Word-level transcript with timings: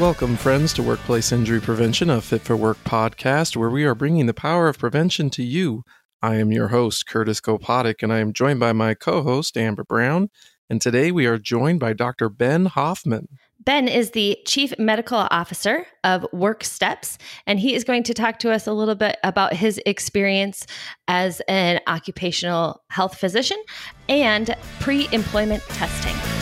Welcome, 0.00 0.38
friends, 0.38 0.72
to 0.74 0.82
Workplace 0.82 1.30
Injury 1.30 1.60
Prevention, 1.60 2.08
a 2.08 2.22
Fit 2.22 2.40
for 2.40 2.56
Work 2.56 2.82
podcast, 2.84 3.54
where 3.54 3.68
we 3.68 3.84
are 3.84 3.94
bringing 3.94 4.24
the 4.24 4.32
power 4.32 4.66
of 4.66 4.78
prevention 4.78 5.28
to 5.28 5.42
you. 5.42 5.84
I 6.22 6.36
am 6.36 6.50
your 6.50 6.68
host, 6.68 7.06
Curtis 7.06 7.38
Kopotic, 7.38 8.02
and 8.02 8.10
I 8.10 8.20
am 8.20 8.32
joined 8.32 8.60
by 8.60 8.72
my 8.72 8.94
co 8.94 9.22
host, 9.22 9.58
Amber 9.58 9.84
Brown. 9.84 10.30
And 10.70 10.80
today 10.80 11.12
we 11.12 11.26
are 11.26 11.36
joined 11.36 11.80
by 11.80 11.92
Dr. 11.92 12.30
Ben 12.30 12.64
Hoffman. 12.64 13.28
Ben 13.58 13.88
is 13.88 14.12
the 14.12 14.38
Chief 14.46 14.72
Medical 14.78 15.28
Officer 15.30 15.86
of 16.02 16.26
WorkSteps, 16.32 17.18
and 17.46 17.60
he 17.60 17.74
is 17.74 17.84
going 17.84 18.04
to 18.04 18.14
talk 18.14 18.38
to 18.38 18.50
us 18.50 18.66
a 18.66 18.72
little 18.72 18.94
bit 18.94 19.18
about 19.22 19.52
his 19.52 19.78
experience 19.84 20.66
as 21.08 21.42
an 21.46 21.78
occupational 21.86 22.82
health 22.88 23.18
physician 23.18 23.62
and 24.08 24.56
pre 24.80 25.08
employment 25.12 25.62
testing. 25.64 26.39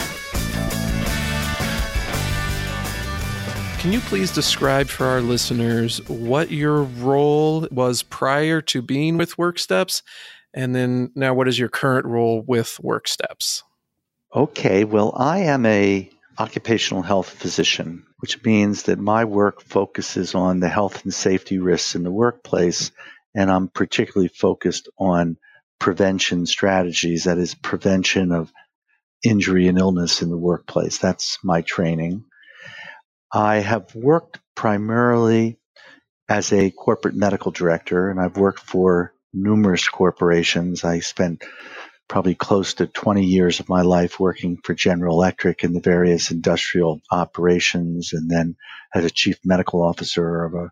Can 3.89 3.95
you 3.95 4.01
please 4.01 4.31
describe 4.31 4.89
for 4.89 5.07
our 5.07 5.23
listeners 5.23 6.07
what 6.09 6.51
your 6.51 6.83
role 6.83 7.67
was 7.71 8.03
prior 8.03 8.61
to 8.61 8.83
being 8.83 9.17
with 9.17 9.37
WorkSteps? 9.37 10.03
And 10.53 10.75
then 10.75 11.11
now, 11.15 11.33
what 11.33 11.49
is 11.49 11.59
your 11.59 11.71
current 11.71 12.05
role 12.05 12.43
with 12.47 12.79
WorkSteps? 12.85 13.63
Okay, 14.37 14.85
well, 14.85 15.15
I 15.17 15.39
am 15.39 15.65
a 15.65 16.11
occupational 16.39 17.03
health 17.03 17.31
physician, 17.31 18.05
which 18.19 18.45
means 18.45 18.83
that 18.83 18.99
my 18.99 19.25
work 19.25 19.63
focuses 19.63 20.35
on 20.35 20.61
the 20.61 20.69
health 20.69 21.05
and 21.05 21.15
safety 21.15 21.59
risks 21.59 21.95
in 21.95 22.03
the 22.03 22.11
workplace, 22.11 22.91
and 23.35 23.51
I'm 23.51 23.69
particularly 23.69 24.29
focused 24.29 24.91
on 24.99 25.39
prevention 25.79 26.45
strategies, 26.45 27.25
that 27.25 27.39
is, 27.39 27.55
prevention 27.55 28.33
of 28.33 28.53
injury 29.25 29.67
and 29.67 29.79
illness 29.79 30.21
in 30.21 30.29
the 30.29 30.37
workplace. 30.37 30.99
That's 30.99 31.39
my 31.43 31.63
training. 31.63 32.27
I 33.33 33.57
have 33.57 33.95
worked 33.95 34.39
primarily 34.55 35.59
as 36.29 36.53
a 36.53 36.71
corporate 36.71 37.15
medical 37.15 37.51
director, 37.53 38.11
and 38.11 38.21
I've 38.21 38.37
worked 38.37 38.61
for 38.61 39.13
numerous 39.33 39.89
corporations. 39.89 40.85
I 40.85 41.01
spent 41.01 41.45
probably 42.09 42.35
close 42.35 42.75
to 42.75 42.87
20 42.87 43.25
years 43.25 43.61
of 43.61 43.69
my 43.69 43.83
life 43.83 44.19
working 44.19 44.59
for 44.65 44.75
General 44.75 45.15
Electric 45.15 45.63
in 45.63 45.75
the 45.75 45.81
various 45.81 46.31
industrial 46.31 47.01
operations, 47.11 48.13
and 48.15 48.31
then 48.31 48.57
as 48.95 49.05
a 49.05 49.11
chief 49.11 49.39
medical 49.45 49.83
officer 49.83 50.45
of 50.45 50.55
a 50.55 50.71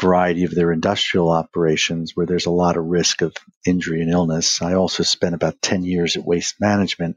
variety 0.00 0.44
of 0.44 0.54
their 0.54 0.72
industrial 0.72 1.30
operations 1.30 2.12
where 2.14 2.24
there's 2.24 2.46
a 2.46 2.50
lot 2.50 2.78
of 2.78 2.86
risk 2.86 3.20
of 3.20 3.34
injury 3.66 4.00
and 4.00 4.10
illness. 4.10 4.62
I 4.62 4.74
also 4.74 5.02
spent 5.02 5.34
about 5.34 5.60
10 5.60 5.84
years 5.84 6.16
at 6.16 6.24
Waste 6.24 6.56
Management 6.60 7.16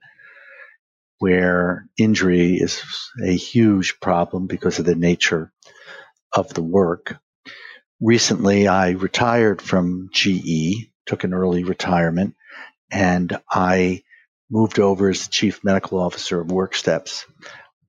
where 1.24 1.88
injury 1.98 2.56
is 2.56 2.84
a 3.26 3.32
huge 3.32 4.02
problem 4.02 4.46
because 4.46 4.80
of 4.80 4.84
the 4.84 4.94
nature 4.94 5.54
of 6.34 6.54
the 6.54 6.62
work. 6.62 7.18
Recently, 8.02 8.68
I 8.68 8.90
retired 8.90 9.62
from 9.62 10.10
GE, 10.12 10.90
took 11.06 11.24
an 11.24 11.34
early 11.34 11.64
retirement, 11.64 12.36
and 12.92 13.40
I 13.50 14.04
moved 14.52 14.80
over 14.80 15.12
as 15.12 15.24
the 15.24 15.32
chief 15.32 15.64
medical 15.64 15.98
officer 15.98 16.42
of 16.42 16.50
WorkSteps. 16.50 17.24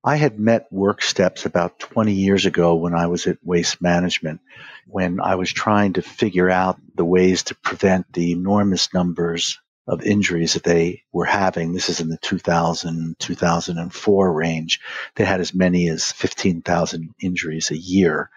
I 0.01 0.15
had 0.15 0.39
met 0.39 0.71
WorkSteps 0.71 1.45
about 1.45 1.77
20 1.77 2.13
years 2.13 2.45
ago 2.45 2.75
when 2.75 2.93
I 2.93 3.07
was 3.07 3.27
at 3.27 3.39
Waste 3.43 3.81
Management, 3.81 4.39
when 4.87 5.19
I 5.19 5.35
was 5.35 5.51
trying 5.51 5.91
to 5.93 6.01
figure 6.01 6.49
out 6.49 6.79
the 6.95 7.03
ways 7.03 7.43
to 7.43 7.55
prevent 7.55 8.13
the 8.13 8.31
enormous 8.31 8.93
numbers 8.93 9.59
of 9.87 10.03
injuries 10.03 10.53
that 10.53 10.63
they 10.63 11.03
were 11.11 11.25
having. 11.25 11.73
This 11.73 11.89
is 11.89 11.99
in 11.99 12.09
the 12.09 12.17
2000, 12.17 13.17
2004 13.19 14.33
range. 14.33 14.79
They 15.15 15.25
had 15.25 15.41
as 15.41 15.53
many 15.53 15.89
as 15.89 16.11
15,000 16.11 17.13
injuries 17.19 17.71
a 17.71 17.77
year 17.77 18.29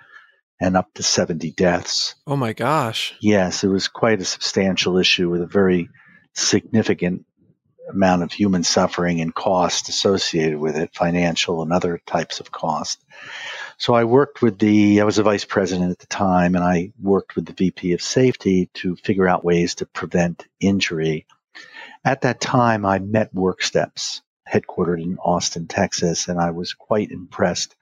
and 0.60 0.76
up 0.76 0.92
to 0.94 1.02
70 1.02 1.52
deaths. 1.52 2.16
Oh 2.26 2.36
my 2.36 2.52
gosh. 2.52 3.14
Yes, 3.20 3.64
it 3.64 3.68
was 3.68 3.88
quite 3.88 4.20
a 4.20 4.26
substantial 4.26 4.98
issue 4.98 5.30
with 5.30 5.42
a 5.42 5.46
very 5.46 5.88
significant 6.34 7.24
amount 7.90 8.22
of 8.22 8.32
human 8.32 8.62
suffering 8.62 9.20
and 9.20 9.34
cost 9.34 9.88
associated 9.88 10.58
with 10.58 10.76
it, 10.76 10.94
financial 10.94 11.62
and 11.62 11.72
other 11.72 12.00
types 12.06 12.40
of 12.40 12.52
cost. 12.52 13.02
So 13.78 13.94
I 13.94 14.04
worked 14.04 14.42
with 14.42 14.58
the, 14.58 15.00
I 15.00 15.04
was 15.04 15.18
a 15.18 15.22
vice 15.22 15.44
president 15.44 15.92
at 15.92 15.98
the 15.98 16.06
time, 16.06 16.54
and 16.54 16.64
I 16.64 16.92
worked 17.00 17.36
with 17.36 17.46
the 17.46 17.54
VP 17.54 17.92
of 17.92 18.02
safety 18.02 18.68
to 18.74 18.96
figure 18.96 19.26
out 19.26 19.44
ways 19.44 19.76
to 19.76 19.86
prevent 19.86 20.46
injury 20.60 21.26
at 22.04 22.22
that 22.22 22.40
time, 22.40 22.86
I 22.86 22.98
met 22.98 23.34
WorkSteps, 23.34 24.22
headquartered 24.50 25.02
in 25.02 25.18
Austin, 25.18 25.66
Texas, 25.66 26.28
and 26.28 26.40
I 26.40 26.50
was 26.52 26.72
quite 26.72 27.10
impressed 27.10 27.74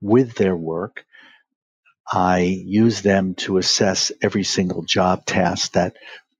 with 0.00 0.34
their 0.34 0.56
work. 0.56 1.04
I 2.10 2.40
used 2.40 3.04
them 3.04 3.34
to 3.36 3.58
assess 3.58 4.10
every 4.20 4.44
single 4.44 4.82
job 4.82 5.24
task 5.26 5.72
that 5.72 5.96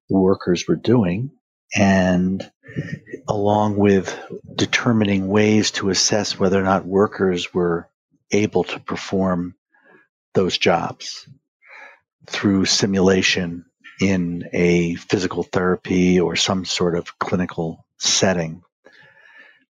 workers 0.09 0.67
were 0.67 0.77
doing, 0.77 1.31
and 1.75 2.51
along 3.29 3.77
with 3.77 4.19
determining 4.57 5.29
ways 5.29 5.71
to 5.73 5.91
assess 5.91 6.39
whether 6.39 6.59
or 6.59 6.65
not 6.65 6.85
workers 6.85 7.55
were 7.55 7.89
able 8.33 8.65
to 8.65 8.81
perform 8.81 9.55
those 10.35 10.59
jobs 10.59 11.29
through 12.27 12.65
simulation 12.65 13.65
in 14.01 14.49
a 14.53 14.95
physical 14.97 15.43
therapy 15.43 16.21
or 16.21 16.35
some 16.37 16.65
sort 16.65 16.97
of 16.97 17.19
clinical 17.19 17.85
setting. 17.99 18.63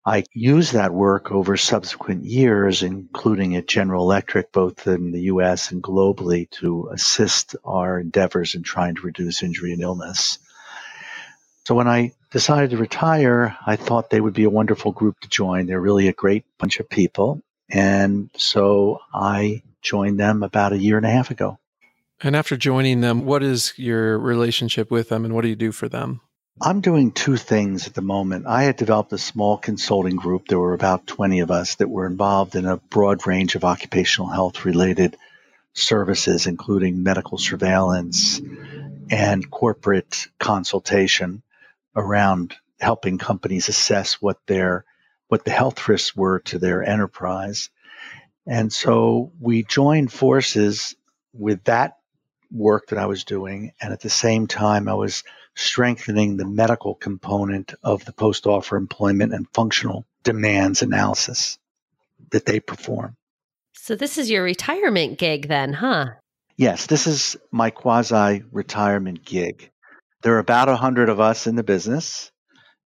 I 0.05 0.23
used 0.33 0.73
that 0.73 0.93
work 0.93 1.31
over 1.31 1.57
subsequent 1.57 2.23
years, 2.25 2.83
including 2.83 3.55
at 3.55 3.67
General 3.67 4.03
Electric, 4.03 4.51
both 4.51 4.87
in 4.87 5.11
the 5.11 5.23
US 5.23 5.71
and 5.71 5.83
globally, 5.83 6.49
to 6.51 6.89
assist 6.91 7.55
our 7.65 7.99
endeavors 7.99 8.55
in 8.55 8.63
trying 8.63 8.95
to 8.95 9.01
reduce 9.01 9.43
injury 9.43 9.73
and 9.73 9.81
illness. 9.81 10.39
So 11.65 11.75
when 11.75 11.87
I 11.87 12.13
decided 12.31 12.71
to 12.71 12.77
retire, 12.77 13.55
I 13.65 13.75
thought 13.75 14.09
they 14.09 14.21
would 14.21 14.33
be 14.33 14.45
a 14.45 14.49
wonderful 14.49 14.91
group 14.91 15.19
to 15.19 15.29
join. 15.29 15.67
They're 15.67 15.79
really 15.79 16.07
a 16.07 16.13
great 16.13 16.45
bunch 16.57 16.79
of 16.79 16.89
people. 16.89 17.41
And 17.69 18.29
so 18.35 18.99
I 19.13 19.61
joined 19.81 20.19
them 20.19 20.41
about 20.41 20.73
a 20.73 20.77
year 20.77 20.97
and 20.97 21.05
a 21.05 21.11
half 21.11 21.29
ago. 21.29 21.59
And 22.21 22.35
after 22.35 22.57
joining 22.57 23.01
them, 23.01 23.25
what 23.25 23.43
is 23.43 23.73
your 23.77 24.19
relationship 24.19 24.91
with 24.91 25.09
them 25.09 25.23
and 25.23 25.33
what 25.33 25.41
do 25.41 25.47
you 25.47 25.55
do 25.55 25.71
for 25.71 25.87
them? 25.87 26.21
I'm 26.61 26.81
doing 26.81 27.13
two 27.13 27.37
things 27.37 27.87
at 27.87 27.93
the 27.93 28.01
moment. 28.01 28.45
I 28.45 28.63
had 28.63 28.75
developed 28.75 29.13
a 29.13 29.17
small 29.17 29.57
consulting 29.57 30.17
group. 30.17 30.47
There 30.47 30.59
were 30.59 30.73
about 30.73 31.07
20 31.07 31.39
of 31.39 31.51
us 31.51 31.75
that 31.75 31.89
were 31.89 32.05
involved 32.05 32.55
in 32.55 32.65
a 32.65 32.75
broad 32.75 33.25
range 33.25 33.55
of 33.55 33.63
occupational 33.63 34.29
health 34.29 34.65
related 34.65 35.15
services, 35.73 36.47
including 36.47 37.01
medical 37.01 37.37
surveillance 37.37 38.41
and 39.09 39.49
corporate 39.49 40.27
consultation 40.37 41.43
around 41.95 42.55
helping 42.81 43.17
companies 43.17 43.69
assess 43.69 44.21
what 44.21 44.37
their 44.45 44.83
what 45.29 45.45
the 45.45 45.51
health 45.51 45.87
risks 45.87 46.15
were 46.15 46.39
to 46.39 46.59
their 46.59 46.83
enterprise. 46.83 47.69
And 48.45 48.73
so 48.73 49.31
we 49.39 49.63
joined 49.63 50.11
forces 50.11 50.95
with 51.33 51.63
that 51.65 51.98
work 52.51 52.87
that 52.87 52.99
I 52.99 53.05
was 53.05 53.23
doing. 53.23 53.73
And 53.81 53.93
at 53.93 54.01
the 54.01 54.09
same 54.09 54.47
time, 54.47 54.87
I 54.87 54.93
was 54.93 55.23
strengthening 55.55 56.37
the 56.37 56.45
medical 56.45 56.95
component 56.95 57.73
of 57.83 58.05
the 58.05 58.13
post 58.13 58.47
offer 58.47 58.77
employment 58.77 59.33
and 59.33 59.47
functional 59.53 60.05
demands 60.23 60.81
analysis 60.81 61.59
that 62.31 62.45
they 62.45 62.59
perform. 62.59 63.15
So, 63.73 63.95
this 63.95 64.17
is 64.17 64.29
your 64.29 64.43
retirement 64.43 65.17
gig 65.17 65.47
then, 65.47 65.73
huh? 65.73 66.07
Yes, 66.57 66.87
this 66.87 67.07
is 67.07 67.37
my 67.51 67.69
quasi 67.69 68.43
retirement 68.51 69.23
gig. 69.23 69.71
There 70.21 70.35
are 70.35 70.39
about 70.39 70.69
a 70.69 70.75
hundred 70.75 71.09
of 71.09 71.19
us 71.19 71.47
in 71.47 71.55
the 71.55 71.63
business, 71.63 72.31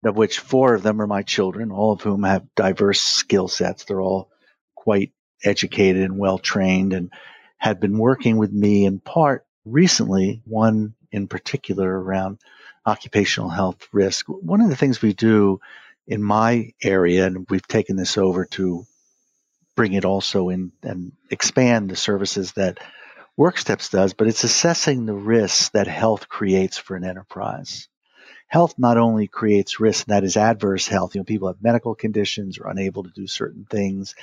of 0.05 0.17
which 0.17 0.39
four 0.39 0.75
of 0.75 0.83
them 0.83 1.03
are 1.03 1.07
my 1.07 1.23
children, 1.23 1.73
all 1.73 1.93
of 1.93 2.03
whom 2.03 2.23
have 2.23 2.55
diverse 2.55 3.01
skill 3.01 3.49
sets. 3.49 3.85
They're 3.85 4.01
all 4.01 4.31
quite 4.75 5.13
educated 5.45 6.03
and 6.03 6.19
well 6.19 6.39
trained 6.39 6.93
and 6.93 7.13
had 7.59 7.81
been 7.81 7.99
working 7.99 8.37
with 8.37 8.53
me 8.53 8.85
in 8.85 9.01
part 9.01 9.46
recently, 9.67 10.41
one 10.45 10.95
in 11.13 11.27
particular 11.29 12.01
around 12.01 12.39
occupational 12.87 13.51
health 13.51 13.89
risk. 13.93 14.27
One 14.29 14.61
of 14.61 14.71
the 14.71 14.77
things 14.77 15.03
we 15.03 15.13
do 15.13 15.61
in 16.07 16.23
my 16.23 16.73
area, 16.83 17.27
and 17.27 17.47
we've 17.51 17.67
taken 17.67 17.97
this 17.97 18.17
over 18.17 18.45
to 18.45 18.87
bring 19.75 19.93
it 19.93 20.05
also 20.05 20.49
in 20.49 20.73
and 20.83 21.13
expand 21.31 21.91
the 21.91 21.97
services 21.97 22.53
that 22.53 22.79
WorkSteps 23.39 23.91
does, 23.91 24.15
but 24.15 24.29
it's 24.29 24.45
assessing 24.45 25.05
the 25.05 25.13
risks 25.15 25.69
that 25.71 25.87
health 25.87 26.29
creates 26.29 26.79
for 26.79 26.97
an 26.97 27.05
enterprise. 27.05 27.89
Health 28.49 28.75
not 28.79 28.97
only 28.97 29.27
creates 29.27 29.81
risk, 29.81 30.07
that 30.07 30.25
is 30.25 30.37
adverse 30.37 30.87
health. 30.87 31.15
You 31.15 31.21
know, 31.21 31.25
people 31.25 31.49
have 31.49 31.63
medical 31.63 31.95
conditions 31.95 32.59
or 32.59 32.69
unable 32.69 33.03
to 33.03 33.11
do 33.11 33.27
certain 33.27 33.67
things. 33.69 34.15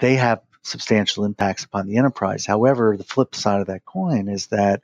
They 0.00 0.16
have 0.16 0.42
substantial 0.62 1.24
impacts 1.24 1.64
upon 1.64 1.86
the 1.86 1.96
enterprise. 1.96 2.46
However, 2.46 2.96
the 2.96 3.04
flip 3.04 3.34
side 3.34 3.60
of 3.60 3.68
that 3.68 3.84
coin 3.84 4.28
is 4.28 4.48
that 4.48 4.82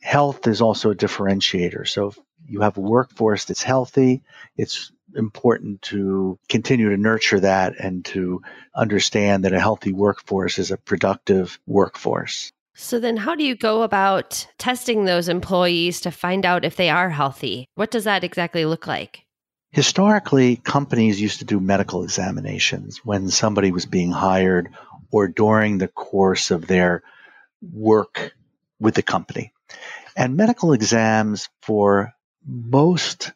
health 0.00 0.46
is 0.46 0.60
also 0.60 0.90
a 0.90 0.96
differentiator. 0.96 1.86
So 1.88 2.08
if 2.08 2.18
you 2.46 2.60
have 2.60 2.76
a 2.76 2.80
workforce 2.80 3.44
that's 3.44 3.62
healthy, 3.62 4.22
it's 4.56 4.90
important 5.14 5.82
to 5.82 6.38
continue 6.48 6.90
to 6.90 6.96
nurture 6.96 7.40
that 7.40 7.78
and 7.78 8.04
to 8.06 8.42
understand 8.74 9.44
that 9.44 9.52
a 9.52 9.60
healthy 9.60 9.92
workforce 9.92 10.58
is 10.58 10.70
a 10.70 10.76
productive 10.76 11.58
workforce. 11.66 12.52
So, 12.74 12.98
then 12.98 13.18
how 13.18 13.34
do 13.34 13.44
you 13.44 13.54
go 13.54 13.82
about 13.82 14.46
testing 14.56 15.04
those 15.04 15.28
employees 15.28 16.00
to 16.00 16.10
find 16.10 16.46
out 16.46 16.64
if 16.64 16.76
they 16.76 16.88
are 16.88 17.10
healthy? 17.10 17.66
What 17.74 17.90
does 17.90 18.04
that 18.04 18.24
exactly 18.24 18.64
look 18.64 18.86
like? 18.86 19.26
Historically, 19.72 20.56
companies 20.56 21.18
used 21.18 21.38
to 21.38 21.46
do 21.46 21.58
medical 21.58 22.04
examinations 22.04 22.98
when 23.04 23.30
somebody 23.30 23.72
was 23.72 23.86
being 23.86 24.10
hired 24.12 24.68
or 25.10 25.28
during 25.28 25.78
the 25.78 25.88
course 25.88 26.50
of 26.50 26.66
their 26.66 27.02
work 27.62 28.34
with 28.78 28.94
the 28.94 29.02
company. 29.02 29.52
And 30.14 30.36
medical 30.36 30.74
exams 30.74 31.48
for 31.62 32.12
most 32.44 33.32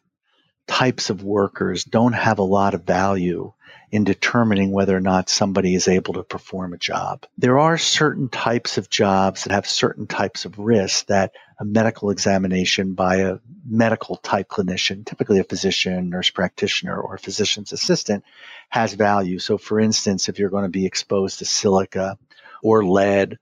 types 0.67 1.09
of 1.09 1.23
workers 1.23 1.83
don't 1.83 2.13
have 2.13 2.37
a 2.37 2.43
lot 2.43 2.75
of 2.75 2.83
value 2.83 3.53
in 3.91 4.03
determining 4.03 4.71
whether 4.71 4.95
or 4.95 5.01
not 5.01 5.29
somebody 5.29 5.73
is 5.73 5.87
able 5.87 6.15
to 6.15 6.23
perform 6.23 6.73
a 6.73 6.77
job. 6.77 7.25
There 7.37 7.59
are 7.59 7.77
certain 7.77 8.27
types 8.27 8.77
of 8.77 8.89
jobs 8.89 9.43
that 9.43 9.53
have 9.53 9.67
certain 9.67 10.07
types 10.07 10.45
of 10.45 10.59
risks 10.59 11.03
that 11.03 11.31
a 11.59 11.65
medical 11.65 12.09
examination 12.09 12.93
by 12.93 13.17
a 13.17 13.37
medical 13.65 14.17
type 14.17 14.49
clinician, 14.49 15.05
typically 15.05 15.39
a 15.39 15.43
physician, 15.43 16.09
nurse 16.09 16.29
practitioner, 16.29 16.99
or 16.99 17.17
physician's 17.17 17.71
assistant, 17.71 18.23
has 18.69 18.93
value. 18.93 19.39
So, 19.39 19.57
for 19.57 19.79
instance, 19.79 20.27
if 20.27 20.37
you're 20.37 20.49
going 20.49 20.65
to 20.65 20.69
be 20.69 20.85
exposed 20.85 21.39
to 21.39 21.45
silica 21.45 22.17
or 22.61 22.85
lead 22.85 23.39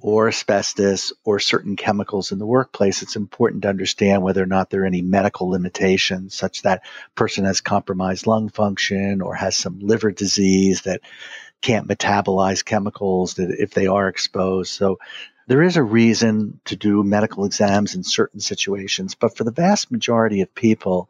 or 0.00 0.28
asbestos 0.28 1.12
or 1.24 1.40
certain 1.40 1.76
chemicals 1.76 2.30
in 2.32 2.38
the 2.38 2.46
workplace, 2.46 3.02
it's 3.02 3.16
important 3.16 3.62
to 3.62 3.68
understand 3.68 4.22
whether 4.22 4.42
or 4.42 4.46
not 4.46 4.70
there 4.70 4.82
are 4.82 4.86
any 4.86 5.02
medical 5.02 5.48
limitations, 5.48 6.34
such 6.34 6.62
that 6.62 6.82
person 7.14 7.44
has 7.44 7.60
compromised 7.60 8.26
lung 8.26 8.48
function 8.48 9.20
or 9.20 9.34
has 9.34 9.56
some 9.56 9.80
liver 9.80 10.10
disease 10.10 10.82
that 10.82 11.00
can't 11.60 11.88
metabolize 11.88 12.64
chemicals 12.64 13.34
that 13.34 13.50
if 13.50 13.72
they 13.72 13.88
are 13.88 14.08
exposed. 14.08 14.70
So 14.70 14.98
there 15.48 15.62
is 15.62 15.76
a 15.76 15.82
reason 15.82 16.60
to 16.66 16.76
do 16.76 17.02
medical 17.02 17.44
exams 17.44 17.94
in 17.94 18.04
certain 18.04 18.38
situations, 18.38 19.14
but 19.14 19.36
for 19.36 19.44
the 19.44 19.50
vast 19.50 19.90
majority 19.90 20.42
of 20.42 20.54
people, 20.54 21.08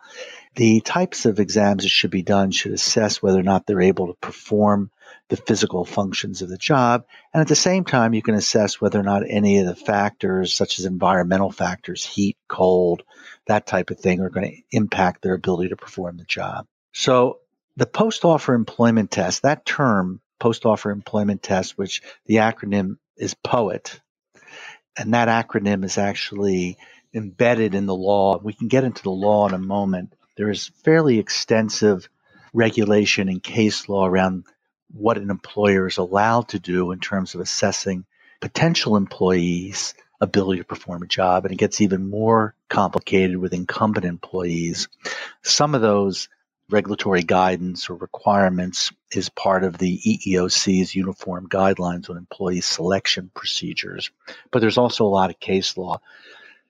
the 0.55 0.81
types 0.81 1.27
of 1.27 1.41
exams 1.41 1.83
that 1.83 1.91
should 1.91 2.11
be 2.11 2.23
done 2.23 2.53
should 2.53 2.73
assess 2.73 3.21
whether 3.21 3.41
or 3.41 3.43
not 3.43 3.67
they're 3.67 3.83
able 3.83 4.07
to 4.07 4.15
perform 4.15 4.91
the 5.29 5.37
physical 5.37 5.85
functions 5.85 6.43
of 6.43 6.49
the 6.49 6.59
job. 6.59 7.05
And 7.33 7.41
at 7.41 7.49
the 7.49 7.57
same 7.57 7.85
time, 7.85 8.15
you 8.15 8.23
can 8.23 8.35
assess 8.35 8.81
whether 8.81 8.99
or 8.99 9.03
not 9.03 9.23
any 9.29 9.59
of 9.59 9.67
the 9.67 9.77
factors, 9.77 10.55
such 10.55 10.79
as 10.79 10.85
environmental 10.85 11.51
factors, 11.51 12.05
heat, 12.05 12.37
cold, 12.49 13.03
that 13.47 13.67
type 13.67 13.91
of 13.91 13.99
thing, 13.99 14.21
are 14.21 14.31
going 14.31 14.51
to 14.51 14.77
impact 14.77 15.23
their 15.23 15.35
ability 15.35 15.71
to 15.71 15.77
perform 15.77 16.17
the 16.17 16.25
job. 16.25 16.67
So 16.93 17.39
the 17.77 17.87
post 17.87 18.25
offer 18.25 18.55
employment 18.55 19.11
test, 19.11 19.43
that 19.43 19.65
term, 19.65 20.21
post 20.39 20.67
offer 20.67 20.91
employment 20.91 21.43
test, 21.43 21.77
which 21.77 22.03
the 22.27 22.37
acronym 22.37 22.99
is 23.17 23.35
POET, 23.35 24.01
and 24.97 25.15
that 25.15 25.29
acronym 25.29 25.85
is 25.85 25.99
actually 25.99 26.77
embedded 27.15 27.75
in 27.75 27.87
the 27.87 27.95
law. 27.95 28.39
We 28.39 28.53
can 28.53 28.69
get 28.69 28.85
into 28.85 29.03
the 29.03 29.11
law 29.11 29.49
in 29.49 29.55
a 29.55 29.59
moment. 29.59 30.15
There 30.37 30.51
is 30.51 30.71
fairly 30.85 31.19
extensive 31.19 32.09
regulation 32.53 33.29
and 33.29 33.43
case 33.43 33.89
law 33.89 34.07
around 34.07 34.45
what 34.93 35.19
an 35.19 35.31
employer 35.31 35.87
is 35.87 35.99
allowed 35.99 36.49
to 36.49 36.59
do 36.59 36.93
in 36.93 37.01
terms 37.01 37.35
of 37.35 37.41
assessing 37.41 38.05
potential 38.41 38.97
employees' 38.97 39.95
ability 40.21 40.61
to 40.61 40.65
perform 40.65 41.03
a 41.03 41.07
job. 41.07 41.45
And 41.45 41.53
it 41.53 41.59
gets 41.59 41.81
even 41.81 42.09
more 42.09 42.55
complicated 42.69 43.37
with 43.37 43.55
incumbent 43.55 44.07
employees. 44.07 44.89
Some 45.43 45.75
of 45.75 45.81
those 45.81 46.29
regulatory 46.71 47.23
guidance 47.23 47.89
or 47.89 47.95
requirements 47.95 48.93
is 49.11 49.29
part 49.31 49.65
of 49.65 49.79
the 49.79 49.99
EEOC's 49.99 50.95
uniform 50.95 51.49
guidelines 51.49 52.11
on 52.11 52.17
employee 52.17 52.61
selection 52.61 53.31
procedures. 53.35 54.11
But 54.51 54.61
there's 54.61 54.79
also 54.79 55.05
a 55.05 55.09
lot 55.09 55.31
of 55.31 55.41
case 55.41 55.77
law. 55.77 56.01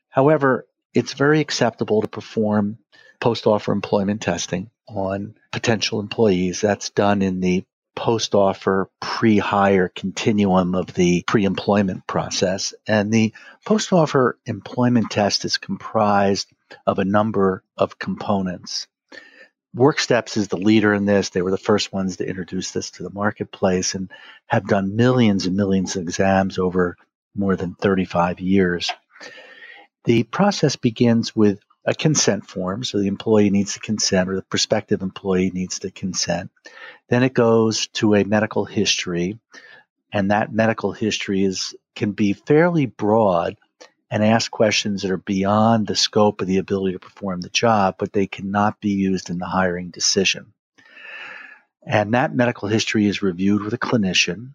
However, 0.08 0.66
it's 0.94 1.14
very 1.14 1.40
acceptable 1.40 2.02
to 2.02 2.08
perform 2.08 2.78
post 3.20 3.46
offer 3.46 3.72
employment 3.72 4.22
testing 4.22 4.70
on 4.86 5.34
potential 5.52 6.00
employees. 6.00 6.60
That's 6.60 6.90
done 6.90 7.22
in 7.22 7.40
the 7.40 7.64
post 7.98 8.36
offer 8.36 8.88
pre 9.00 9.38
hire 9.38 9.88
continuum 9.88 10.76
of 10.76 10.94
the 10.94 11.24
pre 11.26 11.44
employment 11.44 12.06
process. 12.06 12.72
And 12.86 13.12
the 13.12 13.34
post 13.66 13.92
offer 13.92 14.38
employment 14.46 15.10
test 15.10 15.44
is 15.44 15.58
comprised 15.58 16.46
of 16.86 17.00
a 17.00 17.04
number 17.04 17.64
of 17.76 17.98
components. 17.98 18.86
WorkSteps 19.76 20.36
is 20.36 20.46
the 20.46 20.56
leader 20.56 20.94
in 20.94 21.06
this. 21.06 21.30
They 21.30 21.42
were 21.42 21.50
the 21.50 21.58
first 21.58 21.92
ones 21.92 22.18
to 22.18 22.28
introduce 22.28 22.70
this 22.70 22.92
to 22.92 23.02
the 23.02 23.10
marketplace 23.10 23.96
and 23.96 24.12
have 24.46 24.68
done 24.68 24.94
millions 24.94 25.46
and 25.46 25.56
millions 25.56 25.96
of 25.96 26.02
exams 26.02 26.56
over 26.56 26.96
more 27.34 27.56
than 27.56 27.74
35 27.74 28.38
years. 28.38 28.92
The 30.04 30.22
process 30.22 30.76
begins 30.76 31.34
with 31.34 31.58
a 31.84 31.94
consent 31.94 32.46
form. 32.46 32.84
So 32.84 32.98
the 32.98 33.08
employee 33.08 33.50
needs 33.50 33.74
to 33.74 33.80
consent, 33.80 34.28
or 34.28 34.36
the 34.36 34.42
prospective 34.42 35.02
employee 35.02 35.50
needs 35.50 35.80
to 35.80 35.90
consent. 35.90 36.50
Then 37.08 37.22
it 37.22 37.34
goes 37.34 37.88
to 37.94 38.14
a 38.14 38.24
medical 38.24 38.64
history, 38.64 39.38
and 40.12 40.30
that 40.30 40.52
medical 40.52 40.92
history 40.92 41.44
is 41.44 41.74
can 41.94 42.12
be 42.12 42.32
fairly 42.32 42.86
broad 42.86 43.56
and 44.10 44.24
ask 44.24 44.50
questions 44.50 45.02
that 45.02 45.10
are 45.10 45.18
beyond 45.18 45.86
the 45.86 45.96
scope 45.96 46.40
of 46.40 46.46
the 46.46 46.58
ability 46.58 46.92
to 46.92 46.98
perform 46.98 47.40
the 47.40 47.50
job, 47.50 47.96
but 47.98 48.12
they 48.12 48.26
cannot 48.26 48.80
be 48.80 48.90
used 48.90 49.30
in 49.30 49.38
the 49.38 49.46
hiring 49.46 49.90
decision. 49.90 50.52
And 51.82 52.14
that 52.14 52.34
medical 52.34 52.68
history 52.68 53.06
is 53.06 53.22
reviewed 53.22 53.62
with 53.62 53.74
a 53.74 53.78
clinician. 53.78 54.52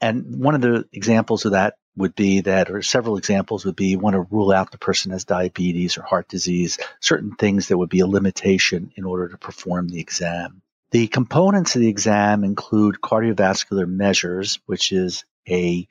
And 0.00 0.42
one 0.42 0.54
of 0.54 0.60
the 0.60 0.86
examples 0.92 1.44
of 1.44 1.52
that 1.52 1.74
would 1.96 2.14
be 2.14 2.40
that, 2.40 2.70
or 2.70 2.82
several 2.82 3.16
examples 3.16 3.64
would 3.64 3.76
be 3.76 3.96
want 3.96 4.14
to 4.14 4.26
rule 4.30 4.50
out 4.50 4.70
the 4.70 4.78
person 4.78 5.12
has 5.12 5.24
diabetes 5.24 5.96
or 5.96 6.02
heart 6.02 6.28
disease, 6.28 6.78
certain 7.00 7.34
things 7.34 7.68
that 7.68 7.78
would 7.78 7.88
be 7.88 8.00
a 8.00 8.06
limitation 8.06 8.92
in 8.96 9.04
order 9.04 9.28
to 9.28 9.38
perform 9.38 9.88
the 9.88 10.00
exam. 10.00 10.62
The 10.90 11.06
components 11.06 11.74
of 11.74 11.82
the 11.82 11.88
exam 11.88 12.44
include 12.44 13.00
cardiovascular 13.02 13.88
measures, 13.88 14.60
which 14.66 14.92
is 14.92 15.24
a 15.48 15.88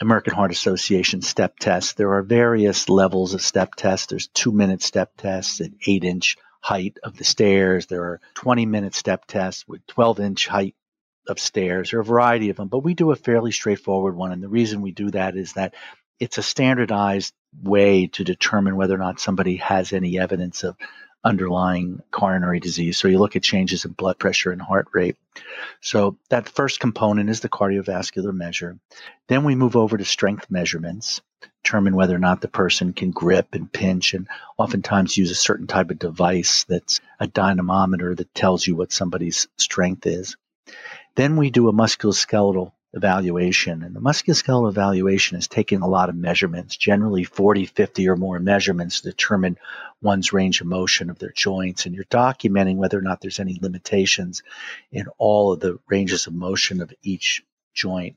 American 0.00 0.34
Heart 0.34 0.52
Association 0.52 1.22
step 1.22 1.58
test. 1.58 1.96
There 1.96 2.12
are 2.12 2.22
various 2.22 2.88
levels 2.88 3.32
of 3.32 3.40
step 3.40 3.74
tests. 3.76 4.08
There's 4.08 4.28
two 4.28 4.52
minute 4.52 4.82
step 4.82 5.12
tests 5.16 5.60
at 5.60 5.70
eight 5.86 6.04
inch 6.04 6.36
height 6.60 6.98
of 7.02 7.16
the 7.16 7.24
stairs. 7.24 7.86
There 7.86 8.02
are 8.02 8.20
20 8.34 8.66
minute 8.66 8.94
step 8.94 9.26
tests 9.26 9.66
with 9.66 9.86
12 9.86 10.20
inch 10.20 10.48
height 10.48 10.74
of 11.28 11.38
stairs. 11.38 11.90
There 11.90 11.98
are 11.98 12.02
a 12.02 12.04
variety 12.04 12.50
of 12.50 12.56
them, 12.56 12.68
but 12.68 12.80
we 12.80 12.94
do 12.94 13.12
a 13.12 13.16
fairly 13.16 13.52
straightforward 13.52 14.16
one. 14.16 14.32
And 14.32 14.42
the 14.42 14.48
reason 14.48 14.82
we 14.82 14.92
do 14.92 15.10
that 15.10 15.36
is 15.36 15.54
that 15.54 15.74
it's 16.18 16.38
a 16.38 16.42
standardized 16.42 17.34
way 17.62 18.06
to 18.08 18.24
determine 18.24 18.76
whether 18.76 18.94
or 18.94 18.98
not 18.98 19.20
somebody 19.20 19.56
has 19.56 19.92
any 19.92 20.18
evidence 20.18 20.64
of 20.64 20.76
underlying 21.24 22.00
coronary 22.12 22.60
disease. 22.60 22.96
So 22.96 23.08
you 23.08 23.18
look 23.18 23.34
at 23.34 23.42
changes 23.42 23.84
in 23.84 23.92
blood 23.92 24.18
pressure 24.18 24.52
and 24.52 24.62
heart 24.62 24.86
rate. 24.92 25.16
So 25.80 26.18
that 26.30 26.48
first 26.48 26.78
component 26.78 27.28
is 27.28 27.40
the 27.40 27.48
cardiovascular 27.48 28.32
measure. 28.32 28.78
Then 29.28 29.42
we 29.42 29.56
move 29.56 29.74
over 29.76 29.96
to 29.96 30.04
strength 30.04 30.50
measurements, 30.50 31.20
determine 31.64 31.96
whether 31.96 32.14
or 32.14 32.20
not 32.20 32.40
the 32.40 32.48
person 32.48 32.92
can 32.92 33.10
grip 33.10 33.48
and 33.54 33.70
pinch, 33.70 34.14
and 34.14 34.28
oftentimes 34.56 35.16
use 35.16 35.32
a 35.32 35.34
certain 35.34 35.66
type 35.66 35.90
of 35.90 35.98
device 35.98 36.64
that's 36.64 37.00
a 37.18 37.26
dynamometer 37.26 38.14
that 38.14 38.32
tells 38.32 38.64
you 38.64 38.76
what 38.76 38.92
somebody's 38.92 39.48
strength 39.56 40.06
is. 40.06 40.36
Then 41.16 41.36
we 41.36 41.50
do 41.50 41.68
a 41.68 41.72
musculoskeletal 41.72 42.72
evaluation. 42.92 43.82
And 43.82 43.94
the 43.94 44.00
musculoskeletal 44.00 44.68
evaluation 44.68 45.36
is 45.38 45.48
taking 45.48 45.82
a 45.82 45.88
lot 45.88 46.08
of 46.08 46.14
measurements, 46.14 46.76
generally 46.76 47.24
40, 47.24 47.66
50 47.66 48.08
or 48.08 48.16
more 48.16 48.38
measurements 48.38 49.00
to 49.00 49.10
determine 49.10 49.58
one's 50.02 50.32
range 50.32 50.60
of 50.60 50.66
motion 50.66 51.10
of 51.10 51.18
their 51.18 51.32
joints. 51.32 51.86
And 51.86 51.94
you're 51.94 52.04
documenting 52.04 52.76
whether 52.76 52.98
or 52.98 53.02
not 53.02 53.20
there's 53.20 53.40
any 53.40 53.58
limitations 53.60 54.42
in 54.92 55.06
all 55.18 55.52
of 55.52 55.60
the 55.60 55.78
ranges 55.88 56.26
of 56.26 56.34
motion 56.34 56.80
of 56.80 56.92
each 57.02 57.42
joint. 57.74 58.16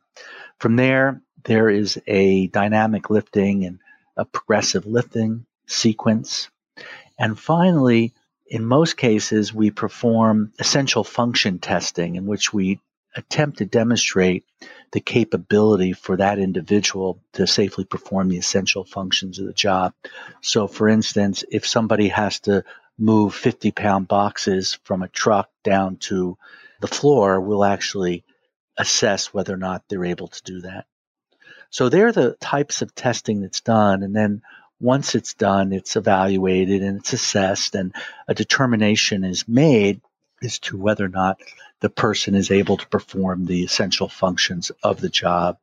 From 0.59 0.75
there, 0.75 1.21
there 1.43 1.69
is 1.69 2.01
a 2.05 2.47
dynamic 2.47 3.09
lifting 3.09 3.65
and 3.65 3.79
a 4.17 4.25
progressive 4.25 4.85
lifting 4.85 5.45
sequence. 5.67 6.49
And 7.17 7.39
finally, 7.39 8.13
in 8.47 8.65
most 8.65 8.97
cases, 8.97 9.53
we 9.53 9.71
perform 9.71 10.53
essential 10.59 11.03
function 11.03 11.59
testing 11.59 12.15
in 12.15 12.25
which 12.25 12.53
we 12.53 12.79
attempt 13.15 13.57
to 13.57 13.65
demonstrate 13.65 14.45
the 14.91 14.99
capability 14.99 15.93
for 15.93 16.17
that 16.17 16.39
individual 16.39 17.21
to 17.33 17.47
safely 17.47 17.85
perform 17.85 18.29
the 18.29 18.37
essential 18.37 18.83
functions 18.83 19.39
of 19.39 19.45
the 19.45 19.53
job. 19.53 19.93
So, 20.41 20.67
for 20.67 20.87
instance, 20.87 21.43
if 21.51 21.67
somebody 21.67 22.09
has 22.09 22.39
to 22.41 22.63
move 22.97 23.33
50 23.33 23.71
pound 23.71 24.07
boxes 24.07 24.77
from 24.83 25.01
a 25.01 25.07
truck 25.07 25.49
down 25.63 25.97
to 25.97 26.37
the 26.81 26.87
floor, 26.87 27.39
we'll 27.39 27.63
actually 27.63 28.23
assess 28.77 29.33
whether 29.33 29.53
or 29.53 29.57
not 29.57 29.83
they're 29.87 30.05
able 30.05 30.27
to 30.27 30.43
do 30.43 30.61
that. 30.61 30.85
So, 31.69 31.89
they're 31.89 32.11
the 32.11 32.35
types 32.39 32.81
of 32.81 32.95
testing 32.95 33.41
that's 33.41 33.61
done. 33.61 34.03
And 34.03 34.15
then 34.15 34.41
once 34.79 35.13
it's 35.13 35.33
done, 35.33 35.73
it's 35.73 35.95
evaluated 35.95 36.81
and 36.81 36.99
it's 36.99 37.13
assessed, 37.13 37.75
and 37.75 37.93
a 38.27 38.33
determination 38.33 39.23
is 39.23 39.47
made 39.47 40.01
as 40.41 40.59
to 40.59 40.77
whether 40.77 41.03
or 41.03 41.09
not 41.09 41.39
the 41.81 41.89
person 41.89 42.35
is 42.35 42.51
able 42.51 42.77
to 42.77 42.87
perform 42.87 43.45
the 43.45 43.63
essential 43.63 44.09
functions 44.09 44.71
of 44.83 44.99
the 44.99 45.09
job 45.09 45.57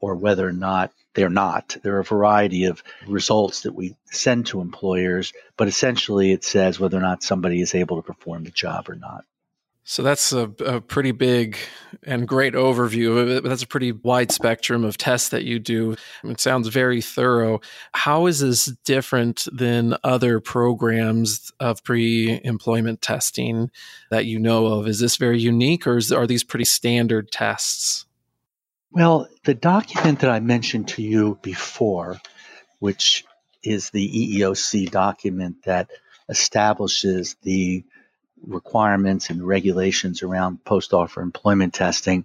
or 0.00 0.14
whether 0.14 0.46
or 0.46 0.52
not 0.52 0.92
they're 1.14 1.28
not. 1.28 1.76
There 1.82 1.96
are 1.96 2.00
a 2.00 2.04
variety 2.04 2.64
of 2.64 2.82
results 3.06 3.62
that 3.62 3.74
we 3.74 3.96
send 4.06 4.46
to 4.46 4.60
employers, 4.60 5.32
but 5.56 5.68
essentially 5.68 6.32
it 6.32 6.44
says 6.44 6.78
whether 6.78 6.96
or 6.96 7.02
not 7.02 7.22
somebody 7.22 7.60
is 7.60 7.74
able 7.74 7.96
to 7.96 8.06
perform 8.06 8.44
the 8.44 8.50
job 8.50 8.88
or 8.88 8.94
not. 8.94 9.24
So 9.90 10.02
that's 10.02 10.34
a, 10.34 10.52
a, 10.66 10.82
pretty 10.82 11.12
big 11.12 11.56
and 12.02 12.28
great 12.28 12.52
overview 12.52 13.42
that's 13.42 13.62
a 13.62 13.66
pretty 13.66 13.92
wide 13.92 14.30
spectrum 14.30 14.84
of 14.84 14.98
tests 14.98 15.30
that 15.30 15.44
you 15.44 15.58
do. 15.58 15.96
It 16.24 16.40
sounds 16.40 16.68
very 16.68 17.00
thorough. 17.00 17.62
How 17.92 18.26
is 18.26 18.40
this 18.40 18.66
different 18.84 19.48
than 19.50 19.96
other 20.04 20.40
programs 20.40 21.50
of 21.58 21.82
pre 21.84 22.38
employment 22.44 23.00
testing 23.00 23.70
that 24.10 24.26
you 24.26 24.38
know 24.38 24.66
of? 24.66 24.86
Is 24.86 25.00
this 25.00 25.16
very 25.16 25.40
unique 25.40 25.86
or 25.86 25.96
is, 25.96 26.12
are 26.12 26.26
these 26.26 26.44
pretty 26.44 26.66
standard 26.66 27.32
tests? 27.32 28.04
Well, 28.90 29.26
the 29.44 29.54
document 29.54 30.20
that 30.20 30.28
I 30.28 30.40
mentioned 30.40 30.88
to 30.88 31.02
you 31.02 31.38
before, 31.40 32.20
which 32.78 33.24
is 33.62 33.88
the 33.88 34.06
EEOC 34.06 34.90
document 34.90 35.64
that 35.64 35.88
establishes 36.28 37.36
the 37.42 37.84
requirements 38.46 39.30
and 39.30 39.46
regulations 39.46 40.22
around 40.22 40.64
post 40.64 40.94
offer 40.94 41.20
employment 41.20 41.74
testing 41.74 42.24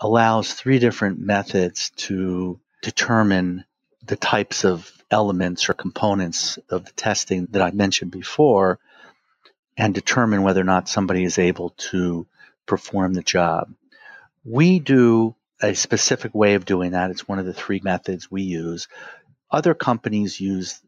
allows 0.00 0.52
three 0.52 0.78
different 0.78 1.18
methods 1.18 1.90
to 1.90 2.58
determine 2.82 3.64
the 4.04 4.16
types 4.16 4.64
of 4.64 4.90
elements 5.10 5.68
or 5.68 5.74
components 5.74 6.58
of 6.68 6.84
the 6.84 6.92
testing 6.92 7.46
that 7.50 7.62
I 7.62 7.70
mentioned 7.70 8.10
before 8.10 8.78
and 9.76 9.94
determine 9.94 10.42
whether 10.42 10.60
or 10.60 10.64
not 10.64 10.88
somebody 10.88 11.24
is 11.24 11.38
able 11.38 11.70
to 11.70 12.26
perform 12.66 13.14
the 13.14 13.22
job. 13.22 13.72
We 14.44 14.80
do 14.80 15.36
a 15.62 15.74
specific 15.74 16.34
way 16.34 16.54
of 16.54 16.64
doing 16.64 16.92
that. 16.92 17.10
It's 17.10 17.28
one 17.28 17.38
of 17.38 17.46
the 17.46 17.54
three 17.54 17.80
methods 17.82 18.30
we 18.30 18.42
use. 18.42 18.88
Other 19.50 19.74
companies 19.74 20.40
use 20.40 20.80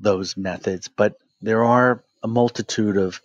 those 0.00 0.36
methods, 0.36 0.88
but 0.88 1.16
there 1.42 1.64
are 1.64 2.02
a 2.22 2.28
multitude 2.28 2.96
of 2.96 3.20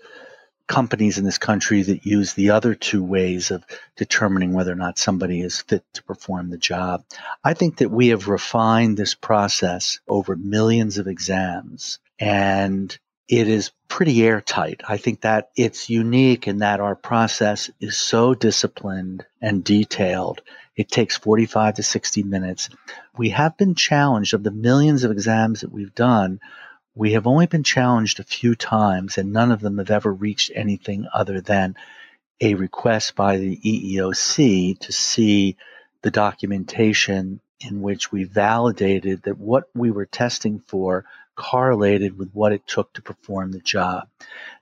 companies 0.72 1.18
in 1.18 1.26
this 1.26 1.38
country 1.38 1.82
that 1.82 2.06
use 2.06 2.34
the 2.34 2.52
other 2.52 2.74
two 2.74 3.04
ways 3.04 3.52
of 3.52 3.66
determining 3.98 4.54
whether 4.54 4.72
or 4.72 4.76
not 4.76 4.98
somebody 4.98 5.42
is 5.42 5.60
fit 5.60 5.84
to 5.94 6.02
perform 6.04 6.50
the 6.50 6.58
job. 6.58 7.04
I 7.44 7.54
think 7.54 7.78
that 7.78 7.92
we 7.92 8.08
have 8.08 8.30
refined 8.30 8.96
this 8.96 9.14
process 9.14 10.00
over 10.08 10.38
millions 10.38 10.98
of 10.98 11.08
exams 11.08 12.00
and 12.18 12.98
it 13.28 13.50
is 13.50 13.72
pretty 13.90 14.24
airtight. 14.24 14.80
I 14.88 14.96
think 14.96 15.22
that 15.22 15.50
it's 15.58 15.90
unique 15.90 16.48
in 16.48 16.60
that 16.60 16.80
our 16.80 16.96
process 16.96 17.70
is 17.82 17.98
so 17.98 18.34
disciplined 18.34 19.26
and 19.42 19.66
detailed. 19.66 20.42
It 20.78 20.88
takes 20.88 21.18
45 21.18 21.76
to 21.76 21.84
60 21.84 22.24
minutes. 22.24 22.70
We 23.18 23.32
have 23.32 23.58
been 23.58 23.76
challenged 23.76 24.34
of 24.34 24.44
the 24.44 24.52
millions 24.52 25.04
of 25.04 25.12
exams 25.12 25.62
that 25.62 25.72
we've 25.74 25.94
done 25.94 26.40
we 26.96 27.14
have 27.14 27.28
only 27.28 27.46
been 27.46 27.64
challenged 27.64 28.20
a 28.20 28.24
few 28.24 28.56
times, 28.56 29.18
and 29.18 29.32
none 29.32 29.52
of 29.52 29.62
them 29.62 29.78
have 29.78 29.92
ever 29.92 30.12
reached 30.12 30.52
anything 30.54 31.08
other 31.14 31.40
than 31.40 31.76
a 32.42 32.56
request 32.56 33.16
by 33.16 33.38
the 33.38 33.58
EEOC 33.58 34.80
to 34.80 34.92
see 34.92 35.56
the 36.02 36.12
documentation 36.12 37.40
in 37.60 37.82
which 37.82 38.12
we 38.12 38.24
validated 38.24 39.24
that 39.24 39.38
what 39.38 39.66
we 39.76 39.92
were 39.92 40.06
testing 40.06 40.60
for 40.60 41.06
correlated 41.36 42.18
with 42.18 42.32
what 42.34 42.52
it 42.52 42.68
took 42.68 42.92
to 42.94 43.02
perform 43.02 43.52
the 43.52 43.60
job. 43.60 44.08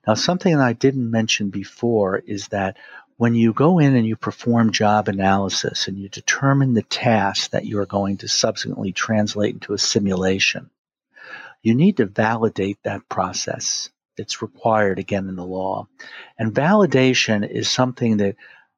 Now, 0.05 0.13
something 0.13 0.55
that 0.55 0.63
I 0.63 0.73
didn't 0.73 1.09
mention 1.09 1.49
before 1.49 2.17
is 2.17 2.49
that 2.49 2.77
when 3.17 3.35
you 3.35 3.53
go 3.53 3.79
in 3.79 3.95
and 3.95 4.05
you 4.05 4.15
perform 4.15 4.71
job 4.71 5.07
analysis 5.07 5.87
and 5.87 5.97
you 5.97 6.09
determine 6.09 6.73
the 6.73 6.83
task 6.83 7.51
that 7.51 7.65
you 7.65 7.79
are 7.79 7.85
going 7.85 8.17
to 8.17 8.27
subsequently 8.27 8.91
translate 8.91 9.55
into 9.55 9.73
a 9.73 9.77
simulation, 9.77 10.69
you 11.61 11.75
need 11.75 11.97
to 11.97 12.05
validate 12.05 12.77
that 12.83 13.07
process. 13.09 13.89
It's 14.17 14.41
required 14.41 14.99
again 14.99 15.29
in 15.29 15.35
the 15.35 15.45
law. 15.45 15.87
And 16.37 16.53
validation 16.53 17.49
is 17.49 17.69
something 17.69 18.17
that 18.17 18.35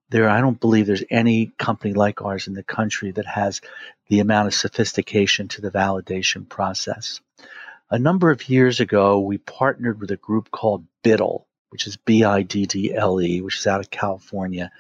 there, 0.10 0.30
I 0.30 0.42
don't 0.42 0.60
believe 0.60 0.88
there's 0.88 1.04
any 1.10 1.52
company 1.58 1.94
like 1.94 2.22
ours 2.22 2.48
in 2.48 2.54
the 2.54 2.64
country 2.64 3.12
that 3.12 3.26
has 3.26 3.62
the 4.10 4.20
amount 4.20 4.48
of 4.48 4.54
sophistication 4.54 5.48
to 5.50 5.62
the 5.62 5.72
validation 5.72 6.48
process. 6.48 7.22
A 7.90 7.98
number 7.98 8.30
of 8.30 8.50
years 8.50 8.80
ago, 8.80 9.20
we 9.20 9.38
partnered 9.38 10.00
with 10.00 10.12
a 10.12 10.18
group 10.18 10.52
called 10.52 10.86
BIDDLE, 11.04 11.46
which 11.70 11.88
is 11.88 11.98
B 11.98 12.24
I 12.24 12.42
D 12.42 12.66
D 12.66 12.94
L 12.94 13.22
E, 13.22 13.42
which 13.42 13.60
is 13.60 13.68
out 13.68 13.80
of 13.80 13.90
California, 13.90 14.72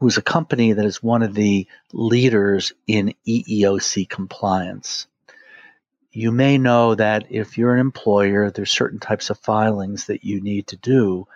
who's 0.00 0.18
a 0.18 0.22
company 0.22 0.74
that 0.74 0.84
is 0.84 1.02
one 1.02 1.22
of 1.22 1.34
the 1.34 1.66
leaders 1.92 2.72
in 2.86 3.14
EEOC 3.26 4.08
compliance 4.08 5.06
you 6.18 6.32
may 6.32 6.58
know 6.58 6.96
that 6.96 7.26
if 7.30 7.56
you're 7.56 7.74
an 7.74 7.80
employer, 7.80 8.50
there's 8.50 8.72
certain 8.72 8.98
types 8.98 9.30
of 9.30 9.38
filings 9.38 10.06
that 10.06 10.24
you 10.24 10.40
need 10.40 10.66
to 10.66 10.76
do 10.76 11.28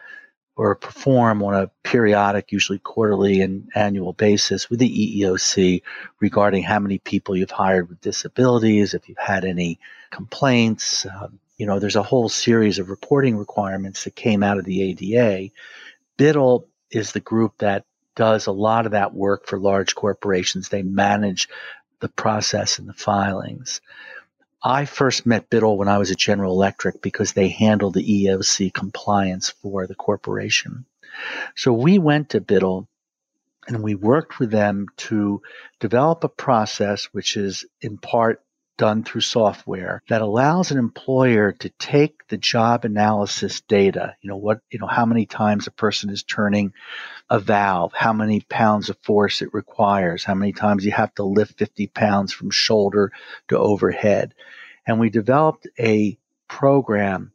or 0.57 0.75
perform 0.75 1.41
on 1.45 1.55
a 1.55 1.71
periodic, 1.85 2.51
usually 2.51 2.81
quarterly 2.81 3.43
and 3.43 3.69
annual 3.77 4.13
basis 4.13 4.69
with 4.69 4.81
the 4.81 5.23
EEOC 5.23 5.83
regarding 6.19 6.65
how 6.65 6.81
many 6.81 6.99
people 6.99 7.37
you've 7.37 7.53
hired 7.53 7.89
with 7.89 8.01
disabilities, 8.01 8.93
if 8.93 9.09
you've 9.09 9.19
had 9.19 9.45
any 9.45 9.79
complaints. 10.11 11.07
Um, 11.07 11.39
you 11.57 11.65
know, 11.65 11.79
there's 11.79 11.95
a 11.95 12.03
whole 12.03 12.29
series 12.29 12.81
of 12.81 12.91
reporting 12.91 13.37
requirements 13.37 14.03
that 14.03 14.17
came 14.17 14.43
out 14.43 14.59
of 14.59 14.65
the 14.65 14.83
ADA. 14.83 15.53
BIDDLE 16.19 16.67
is 16.91 17.13
the 17.13 17.21
group 17.21 17.59
that 17.59 17.85
does 18.17 18.47
a 18.49 18.53
lot 18.53 18.87
of 18.87 18.93
that 18.93 19.15
work 19.15 19.47
for 19.47 19.61
large 19.61 19.95
corporations. 19.95 20.69
They 20.69 20.83
manage 20.83 21.49
the 22.01 22.09
process 22.09 22.81
and 22.81 22.89
the 22.89 22.95
filings. 22.95 23.81
I 24.65 24.85
first 24.85 25.27
met 25.27 25.51
BIDDLE 25.51 25.77
when 25.77 25.89
I 25.89 25.99
was 25.99 26.11
at 26.13 26.19
General 26.19 26.53
Electric 26.53 27.03
because 27.03 27.33
they 27.33 27.49
handled 27.49 27.95
the 27.95 28.27
EOC 28.27 28.73
compliance 28.73 29.51
for 29.51 29.87
the 29.87 29.95
corporation. 29.95 30.85
So 31.57 31.73
we 31.73 31.99
went 31.99 32.31
to 32.31 32.41
BIDDLE 32.41 32.87
and 33.67 33.83
we 33.83 33.95
worked 33.95 34.39
with 34.39 34.51
them 34.51 34.87
to 34.99 35.43
develop 35.81 36.25
a 36.25 36.29
process 36.29 37.07
which 37.07 37.37
is 37.37 37.65
in 37.81 37.99
part 37.99 38.43
done 38.83 39.05
through 39.05 39.21
software 39.21 40.03
that 40.09 40.23
allows 40.23 40.73
an 40.73 40.77
employer 40.77 41.53
to 41.53 41.69
take 41.79 42.27
the 42.27 42.37
job 42.37 42.85
analysis 42.85 43.61
data, 43.61 44.17
you 44.21 44.29
know, 44.29 44.37
what, 44.37 44.59
you 44.73 44.81
know, 44.81 44.89
how 44.89 45.07
many 45.07 45.25
times 45.25 45.69
a 45.69 45.71
person 45.71 46.11
is 46.11 46.25
turning 46.25 46.73
a 47.31 47.39
valve, 47.39 47.93
how 47.93 48.13
many 48.13 48.41
pounds 48.41 48.91
of 48.91 48.99
force 49.05 49.41
it 49.41 49.55
requires, 49.55 50.25
how 50.25 50.35
many 50.35 50.53
times 50.53 50.85
you 50.85 50.91
have 50.91 51.15
to 51.15 51.23
lift 51.23 51.61
50 51.61 51.87
pounds 51.87 52.33
from 52.33 52.51
shoulder 52.51 53.13
to 53.47 53.57
overhead. 53.57 54.35
And 54.85 54.99
we 54.99 55.11
developed 55.11 55.69
a 55.79 56.19
program 56.49 57.31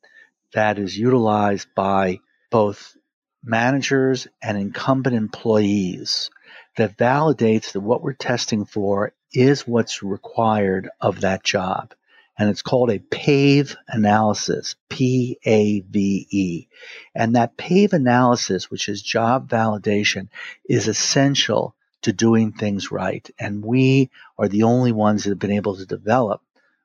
that 0.52 0.78
is 0.78 0.98
utilized 0.98 1.70
by 1.74 2.20
both 2.52 2.98
managers 3.42 4.28
and 4.42 4.58
incumbent 4.58 5.16
employees 5.16 6.30
that 6.76 6.98
validates 6.98 7.72
that 7.72 7.80
what 7.80 8.04
we're 8.04 8.12
testing 8.12 8.66
for 8.66 9.14
is 9.34 9.68
what's 9.68 10.04
required 10.04 10.90
of 11.02 11.22
that 11.22 11.44
job. 11.44 11.94
And 12.40 12.50
it's 12.50 12.62
called 12.62 12.92
a 12.92 13.00
PAVE 13.00 13.76
analysis, 13.88 14.76
P 14.90 15.40
A 15.44 15.80
V 15.82 16.28
E. 16.30 16.68
And 17.16 17.36
that 17.36 17.58
PAVE 17.58 17.94
analysis, 17.94 18.70
which 18.70 18.90
is 18.90 19.02
job 19.02 19.50
validation, 19.50 20.28
is 20.70 20.88
essential 20.88 21.76
to 22.04 22.14
doing 22.14 22.52
things 22.52 22.92
right. 22.92 23.28
And 23.40 23.66
we 23.66 24.12
are 24.38 24.48
the 24.48 24.64
only 24.64 24.92
ones 24.92 25.24
that 25.24 25.32
have 25.32 25.40
been 25.40 25.52
able 25.52 25.78
to 25.78 25.86
develop 25.86 26.42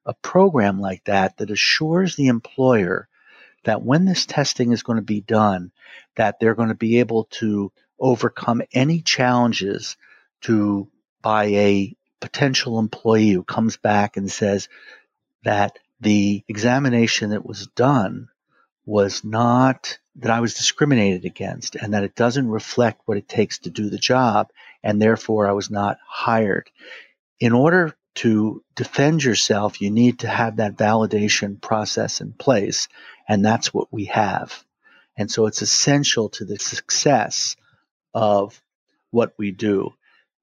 a 0.06 0.14
program 0.14 0.80
like 0.80 1.04
that 1.04 1.36
that 1.36 1.50
assures 1.50 2.16
the 2.16 2.28
employer 2.28 3.08
that 3.64 3.82
when 3.82 4.04
this 4.04 4.26
testing 4.26 4.72
is 4.72 4.82
going 4.82 4.96
to 4.96 5.02
be 5.02 5.20
done, 5.20 5.70
that 6.16 6.40
they're 6.40 6.54
going 6.54 6.70
to 6.70 6.74
be 6.74 6.98
able 6.98 7.24
to 7.24 7.70
overcome 8.00 8.62
any 8.72 9.00
challenges 9.00 9.96
to 10.40 10.88
by 11.20 11.44
a 11.44 11.96
potential 12.22 12.78
employee 12.78 13.30
who 13.30 13.42
comes 13.42 13.76
back 13.76 14.16
and 14.16 14.30
says 14.30 14.68
that 15.44 15.78
the 16.00 16.42
examination 16.48 17.30
that 17.30 17.44
was 17.44 17.66
done 17.66 18.28
was 18.86 19.24
not 19.24 19.98
that 20.16 20.30
I 20.30 20.40
was 20.40 20.54
discriminated 20.54 21.24
against 21.24 21.74
and 21.74 21.94
that 21.94 22.04
it 22.04 22.14
doesn't 22.14 22.48
reflect 22.48 23.02
what 23.04 23.18
it 23.18 23.28
takes 23.28 23.58
to 23.60 23.70
do 23.70 23.90
the 23.90 23.98
job 23.98 24.50
and 24.82 25.00
therefore 25.00 25.48
I 25.48 25.52
was 25.52 25.70
not 25.70 25.98
hired. 26.06 26.70
In 27.40 27.52
order 27.52 27.94
to 28.14 28.62
defend 28.76 29.24
yourself, 29.24 29.80
you 29.80 29.90
need 29.90 30.20
to 30.20 30.28
have 30.28 30.56
that 30.56 30.76
validation 30.76 31.60
process 31.60 32.20
in 32.20 32.32
place. 32.32 32.88
And 33.28 33.44
that's 33.44 33.72
what 33.72 33.92
we 33.92 34.06
have. 34.06 34.64
And 35.16 35.30
so 35.30 35.46
it's 35.46 35.62
essential 35.62 36.28
to 36.30 36.44
the 36.44 36.58
success 36.58 37.56
of 38.14 38.60
what 39.10 39.34
we 39.38 39.50
do. 39.50 39.94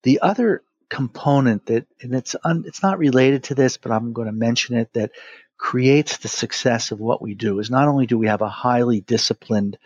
The 0.04 0.22
other 0.22 0.64
component 0.90 1.66
that, 1.68 1.86
and 2.02 2.14
it's 2.14 2.36
un, 2.44 2.64
it's 2.68 2.84
not 2.84 2.98
related 2.98 3.44
to 3.46 3.56
this, 3.56 3.78
but 3.78 3.92
I'm 3.92 4.14
going 4.14 4.28
to 4.28 4.34
mention 4.34 4.78
it 4.78 4.92
that 4.94 5.12
creates 5.58 6.18
the 6.18 6.28
success 6.28 6.92
of 6.92 7.00
what 7.00 7.22
we 7.22 7.36
do 7.36 7.60
is 7.60 7.70
not 7.70 7.88
only 7.88 8.08
do 8.08 8.18
we 8.18 8.28
have 8.28 8.42
a 8.42 8.50
highly 8.50 9.02
disciplined 9.02 9.78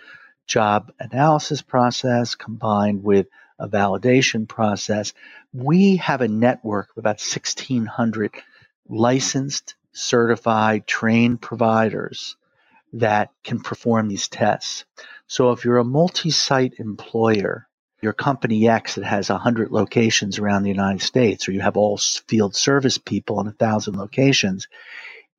job 0.45 0.91
analysis 0.99 1.61
process 1.61 2.35
combined 2.35 3.03
with 3.03 3.27
a 3.59 3.67
validation 3.67 4.47
process, 4.47 5.13
we 5.53 5.97
have 5.97 6.21
a 6.21 6.27
network 6.27 6.89
of 6.91 6.97
about 6.97 7.19
1,600 7.19 8.31
licensed, 8.87 9.75
certified, 9.93 10.85
trained 10.85 11.41
providers 11.41 12.35
that 12.93 13.31
can 13.43 13.59
perform 13.59 14.07
these 14.07 14.27
tests. 14.27 14.85
So 15.27 15.51
if 15.51 15.65
you're 15.65 15.79
a 15.79 15.83
multi 15.83 16.29
site 16.29 16.75
employer, 16.77 17.67
your 18.03 18.13
company 18.13 18.67
X 18.67 18.95
that 18.95 19.05
has 19.05 19.29
100 19.29 19.71
locations 19.71 20.37
around 20.37 20.63
the 20.63 20.69
United 20.69 21.01
States, 21.01 21.47
or 21.47 21.53
you 21.53 21.61
have 21.61 21.77
all 21.77 21.97
field 21.97 22.55
service 22.55 22.97
people 22.97 23.39
in 23.39 23.45
1,000 23.47 23.95
locations, 23.95 24.67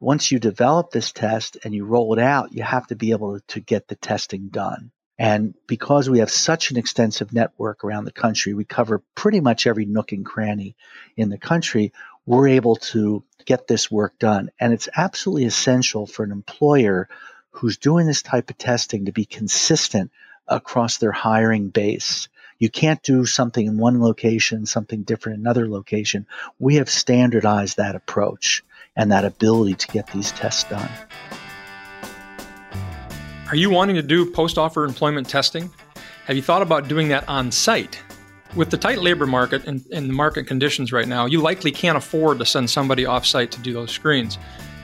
once 0.00 0.30
you 0.30 0.38
develop 0.38 0.90
this 0.90 1.12
test 1.12 1.58
and 1.62 1.74
you 1.74 1.84
roll 1.84 2.12
it 2.14 2.18
out, 2.18 2.52
you 2.52 2.62
have 2.62 2.86
to 2.86 2.96
be 2.96 3.12
able 3.12 3.40
to 3.48 3.60
get 3.60 3.86
the 3.88 3.94
testing 3.94 4.48
done. 4.48 4.90
And 5.18 5.54
because 5.68 6.10
we 6.10 6.18
have 6.18 6.30
such 6.30 6.70
an 6.70 6.76
extensive 6.76 7.32
network 7.32 7.84
around 7.84 8.04
the 8.04 8.12
country, 8.12 8.52
we 8.52 8.64
cover 8.64 9.02
pretty 9.14 9.40
much 9.40 9.66
every 9.66 9.84
nook 9.84 10.12
and 10.12 10.26
cranny 10.26 10.74
in 11.16 11.28
the 11.28 11.38
country, 11.38 11.92
we're 12.26 12.48
able 12.48 12.76
to 12.76 13.22
get 13.44 13.68
this 13.68 13.90
work 13.90 14.18
done. 14.18 14.50
And 14.58 14.72
it's 14.72 14.88
absolutely 14.96 15.44
essential 15.44 16.06
for 16.06 16.24
an 16.24 16.32
employer 16.32 17.08
who's 17.50 17.76
doing 17.76 18.06
this 18.06 18.22
type 18.22 18.50
of 18.50 18.58
testing 18.58 19.04
to 19.04 19.12
be 19.12 19.24
consistent 19.24 20.10
across 20.48 20.98
their 20.98 21.12
hiring 21.12 21.68
base. 21.68 22.28
You 22.58 22.70
can't 22.70 23.02
do 23.02 23.26
something 23.26 23.66
in 23.66 23.78
one 23.78 24.00
location, 24.00 24.66
something 24.66 25.02
different 25.02 25.36
in 25.36 25.42
another 25.42 25.68
location. 25.68 26.26
We 26.58 26.76
have 26.76 26.88
standardized 26.88 27.76
that 27.76 27.94
approach 27.94 28.62
and 28.96 29.10
that 29.12 29.24
ability 29.24 29.74
to 29.74 29.86
get 29.88 30.06
these 30.12 30.32
tests 30.32 30.64
done. 30.64 30.88
Are 33.48 33.56
you 33.56 33.70
wanting 33.70 33.96
to 33.96 34.02
do 34.02 34.30
post 34.30 34.56
offer 34.56 34.84
employment 34.84 35.28
testing? 35.28 35.70
Have 36.26 36.36
you 36.36 36.42
thought 36.42 36.62
about 36.62 36.88
doing 36.88 37.08
that 37.08 37.28
on 37.28 37.52
site? 37.52 38.02
With 38.56 38.70
the 38.70 38.76
tight 38.76 39.00
labor 39.00 39.26
market 39.26 39.66
and, 39.66 39.84
and, 39.92 40.08
the 40.08 40.12
market 40.12 40.46
conditions 40.46 40.92
right 40.92 41.08
now, 41.08 41.26
you 41.26 41.40
likely 41.40 41.72
can't 41.72 41.96
afford 41.98 42.38
to 42.38 42.46
send 42.46 42.70
somebody 42.70 43.04
off 43.04 43.26
site 43.26 43.50
to 43.50 43.60
do 43.60 43.72
those 43.72 43.90
screens. 43.90 44.38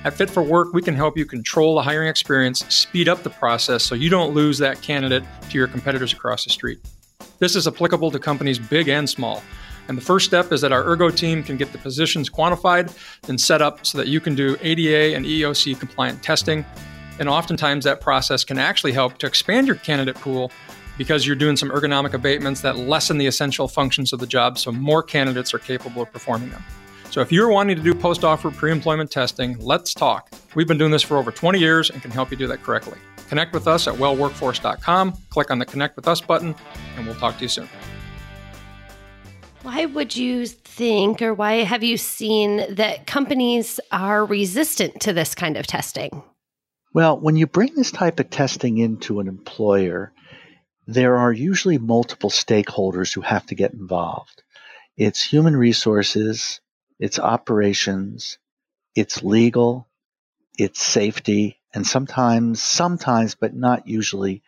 At 0.04 0.14
Fit 0.14 0.28
for 0.28 0.42
Work, 0.42 0.72
we 0.72 0.82
can 0.82 0.94
help 0.94 1.16
you 1.16 1.24
control 1.24 1.76
the 1.76 1.82
hiring 1.82 2.08
experience, 2.08 2.64
speed 2.74 3.08
up 3.08 3.22
the 3.22 3.30
process 3.30 3.84
so 3.84 3.94
you 3.94 4.10
don't 4.10 4.34
lose 4.34 4.58
that 4.58 4.82
candidate 4.82 5.22
to 5.50 5.58
your 5.58 5.68
competitors 5.68 6.12
across 6.12 6.44
the 6.44 6.50
street. 6.50 6.80
This 7.40 7.56
is 7.56 7.66
applicable 7.66 8.10
to 8.10 8.18
companies 8.18 8.58
big 8.58 8.88
and 8.88 9.08
small. 9.08 9.42
And 9.88 9.96
the 9.96 10.02
first 10.02 10.26
step 10.26 10.52
is 10.52 10.60
that 10.60 10.72
our 10.72 10.84
Ergo 10.84 11.10
team 11.10 11.42
can 11.42 11.56
get 11.56 11.72
the 11.72 11.78
positions 11.78 12.28
quantified 12.28 12.94
and 13.28 13.40
set 13.40 13.62
up 13.62 13.84
so 13.84 13.98
that 13.98 14.08
you 14.08 14.20
can 14.20 14.34
do 14.34 14.56
ADA 14.60 15.16
and 15.16 15.24
EOC 15.24 15.80
compliant 15.80 16.22
testing. 16.22 16.64
And 17.18 17.28
oftentimes 17.28 17.84
that 17.86 18.00
process 18.00 18.44
can 18.44 18.58
actually 18.58 18.92
help 18.92 19.18
to 19.18 19.26
expand 19.26 19.66
your 19.66 19.76
candidate 19.76 20.16
pool 20.16 20.52
because 20.98 21.26
you're 21.26 21.34
doing 21.34 21.56
some 21.56 21.70
ergonomic 21.70 22.12
abatements 22.12 22.60
that 22.60 22.76
lessen 22.76 23.16
the 23.16 23.26
essential 23.26 23.68
functions 23.68 24.12
of 24.12 24.20
the 24.20 24.26
job 24.26 24.58
so 24.58 24.70
more 24.70 25.02
candidates 25.02 25.54
are 25.54 25.58
capable 25.58 26.02
of 26.02 26.12
performing 26.12 26.50
them. 26.50 26.62
So 27.10 27.20
if 27.20 27.32
you're 27.32 27.48
wanting 27.48 27.74
to 27.76 27.82
do 27.82 27.92
post 27.92 28.22
offer 28.22 28.52
pre 28.52 28.70
employment 28.70 29.10
testing, 29.10 29.58
let's 29.58 29.92
talk. 29.94 30.30
We've 30.54 30.68
been 30.68 30.78
doing 30.78 30.92
this 30.92 31.02
for 31.02 31.16
over 31.16 31.32
20 31.32 31.58
years 31.58 31.90
and 31.90 32.00
can 32.00 32.12
help 32.12 32.30
you 32.30 32.36
do 32.36 32.46
that 32.46 32.62
correctly. 32.62 32.98
Connect 33.28 33.52
with 33.52 33.66
us 33.66 33.88
at 33.88 33.94
wellworkforce.com, 33.94 35.18
click 35.28 35.50
on 35.50 35.58
the 35.58 35.66
Connect 35.66 35.96
with 35.96 36.06
Us 36.06 36.20
button, 36.20 36.54
and 36.96 37.06
we'll 37.06 37.16
talk 37.16 37.36
to 37.38 37.42
you 37.42 37.48
soon. 37.48 37.68
Why 39.62 39.86
would 39.86 40.16
you 40.16 40.46
think, 40.46 41.20
or 41.20 41.34
why 41.34 41.64
have 41.64 41.82
you 41.82 41.96
seen 41.96 42.64
that 42.74 43.06
companies 43.06 43.80
are 43.90 44.24
resistant 44.24 45.00
to 45.02 45.12
this 45.12 45.34
kind 45.34 45.56
of 45.56 45.66
testing? 45.66 46.22
Well, 46.94 47.18
when 47.18 47.36
you 47.36 47.46
bring 47.46 47.74
this 47.74 47.90
type 47.90 48.20
of 48.20 48.30
testing 48.30 48.78
into 48.78 49.20
an 49.20 49.28
employer, 49.28 50.12
there 50.86 51.16
are 51.16 51.32
usually 51.32 51.78
multiple 51.78 52.30
stakeholders 52.30 53.12
who 53.12 53.20
have 53.20 53.46
to 53.46 53.54
get 53.54 53.74
involved. 53.74 54.42
It's 54.96 55.22
human 55.22 55.56
resources, 55.56 56.60
it's 57.00 57.18
operations, 57.18 58.38
it's 58.94 59.22
legal, 59.22 59.88
it's 60.58 60.82
safety, 60.82 61.58
and 61.72 61.86
sometimes, 61.86 62.62
sometimes, 62.62 63.34
but 63.34 63.54
not 63.54 63.88
usually, 63.88 64.42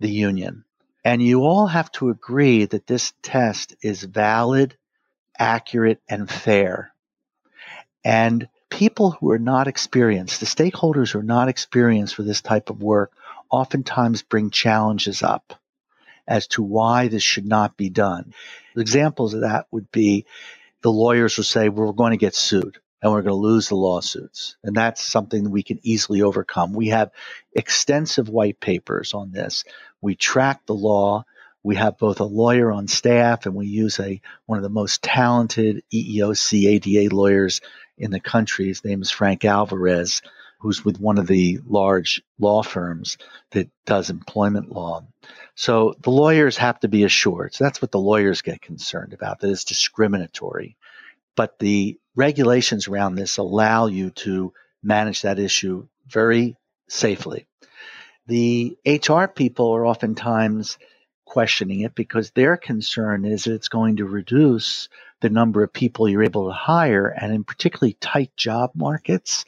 the 0.00 0.10
union. 0.10 0.64
And 1.04 1.22
you 1.22 1.44
all 1.44 1.68
have 1.68 1.92
to 1.92 2.10
agree 2.10 2.64
that 2.64 2.86
this 2.86 3.12
test 3.22 3.76
is 3.80 4.02
valid, 4.02 4.76
accurate, 5.38 6.00
and 6.08 6.28
fair. 6.28 6.92
And 8.04 8.48
people 8.70 9.12
who 9.12 9.30
are 9.30 9.38
not 9.38 9.68
experienced, 9.68 10.40
the 10.40 10.46
stakeholders 10.46 11.12
who 11.12 11.20
are 11.20 11.22
not 11.22 11.48
experienced 11.48 12.18
with 12.18 12.26
this 12.26 12.40
type 12.40 12.70
of 12.70 12.82
work, 12.82 13.12
oftentimes 13.50 14.22
bring 14.22 14.50
challenges 14.50 15.22
up 15.22 15.54
as 16.26 16.48
to 16.48 16.62
why 16.62 17.08
this 17.08 17.22
should 17.22 17.46
not 17.46 17.76
be 17.76 17.90
done. 17.90 18.34
Examples 18.76 19.34
of 19.34 19.42
that 19.42 19.66
would 19.70 19.92
be 19.92 20.26
the 20.84 20.92
lawyers 20.92 21.38
will 21.38 21.44
say, 21.44 21.70
we're 21.70 21.92
going 21.92 22.10
to 22.10 22.18
get 22.18 22.34
sued 22.34 22.78
and 23.00 23.10
we're 23.10 23.22
going 23.22 23.32
to 23.32 23.40
lose 23.40 23.68
the 23.68 23.74
lawsuits. 23.74 24.56
And 24.62 24.76
that's 24.76 25.02
something 25.02 25.44
that 25.44 25.50
we 25.50 25.62
can 25.62 25.80
easily 25.82 26.20
overcome. 26.20 26.74
We 26.74 26.88
have 26.88 27.10
extensive 27.54 28.28
white 28.28 28.60
papers 28.60 29.14
on 29.14 29.32
this. 29.32 29.64
We 30.02 30.14
track 30.14 30.66
the 30.66 30.74
law. 30.74 31.24
We 31.62 31.76
have 31.76 31.96
both 31.96 32.20
a 32.20 32.24
lawyer 32.24 32.70
on 32.70 32.86
staff 32.86 33.46
and 33.46 33.54
we 33.54 33.66
use 33.66 33.98
a 33.98 34.20
one 34.44 34.58
of 34.58 34.62
the 34.62 34.68
most 34.68 35.02
talented 35.02 35.82
EEOC 35.90 36.66
ADA 36.66 37.16
lawyers 37.16 37.62
in 37.96 38.10
the 38.10 38.20
country. 38.20 38.66
His 38.66 38.84
name 38.84 39.00
is 39.00 39.10
Frank 39.10 39.46
Alvarez, 39.46 40.20
who's 40.64 40.82
with 40.82 40.98
one 40.98 41.18
of 41.18 41.26
the 41.26 41.60
large 41.66 42.22
law 42.38 42.62
firms 42.62 43.18
that 43.50 43.68
does 43.84 44.08
employment 44.08 44.72
law. 44.72 45.04
So 45.56 45.94
the 46.00 46.08
lawyers 46.08 46.56
have 46.56 46.80
to 46.80 46.88
be 46.88 47.04
assured. 47.04 47.52
So 47.52 47.64
that's 47.64 47.82
what 47.82 47.92
the 47.92 47.98
lawyers 48.00 48.40
get 48.40 48.62
concerned 48.62 49.12
about, 49.12 49.40
that 49.40 49.50
it's 49.50 49.64
discriminatory. 49.64 50.78
But 51.36 51.58
the 51.58 51.98
regulations 52.16 52.88
around 52.88 53.16
this 53.16 53.36
allow 53.36 53.88
you 53.88 54.08
to 54.24 54.54
manage 54.82 55.20
that 55.20 55.38
issue 55.38 55.86
very 56.06 56.56
safely. 56.88 57.46
The 58.26 58.78
HR 58.86 59.26
people 59.26 59.70
are 59.72 59.86
oftentimes 59.86 60.78
questioning 61.26 61.80
it 61.80 61.94
because 61.94 62.30
their 62.30 62.56
concern 62.56 63.26
is 63.26 63.44
that 63.44 63.52
it's 63.52 63.68
going 63.68 63.96
to 63.96 64.06
reduce 64.06 64.88
the 65.20 65.28
number 65.28 65.62
of 65.62 65.74
people 65.74 66.08
you're 66.08 66.24
able 66.24 66.46
to 66.46 66.54
hire. 66.54 67.08
And 67.08 67.34
in 67.34 67.44
particularly 67.44 67.98
tight 68.00 68.34
job 68.34 68.70
markets, 68.74 69.44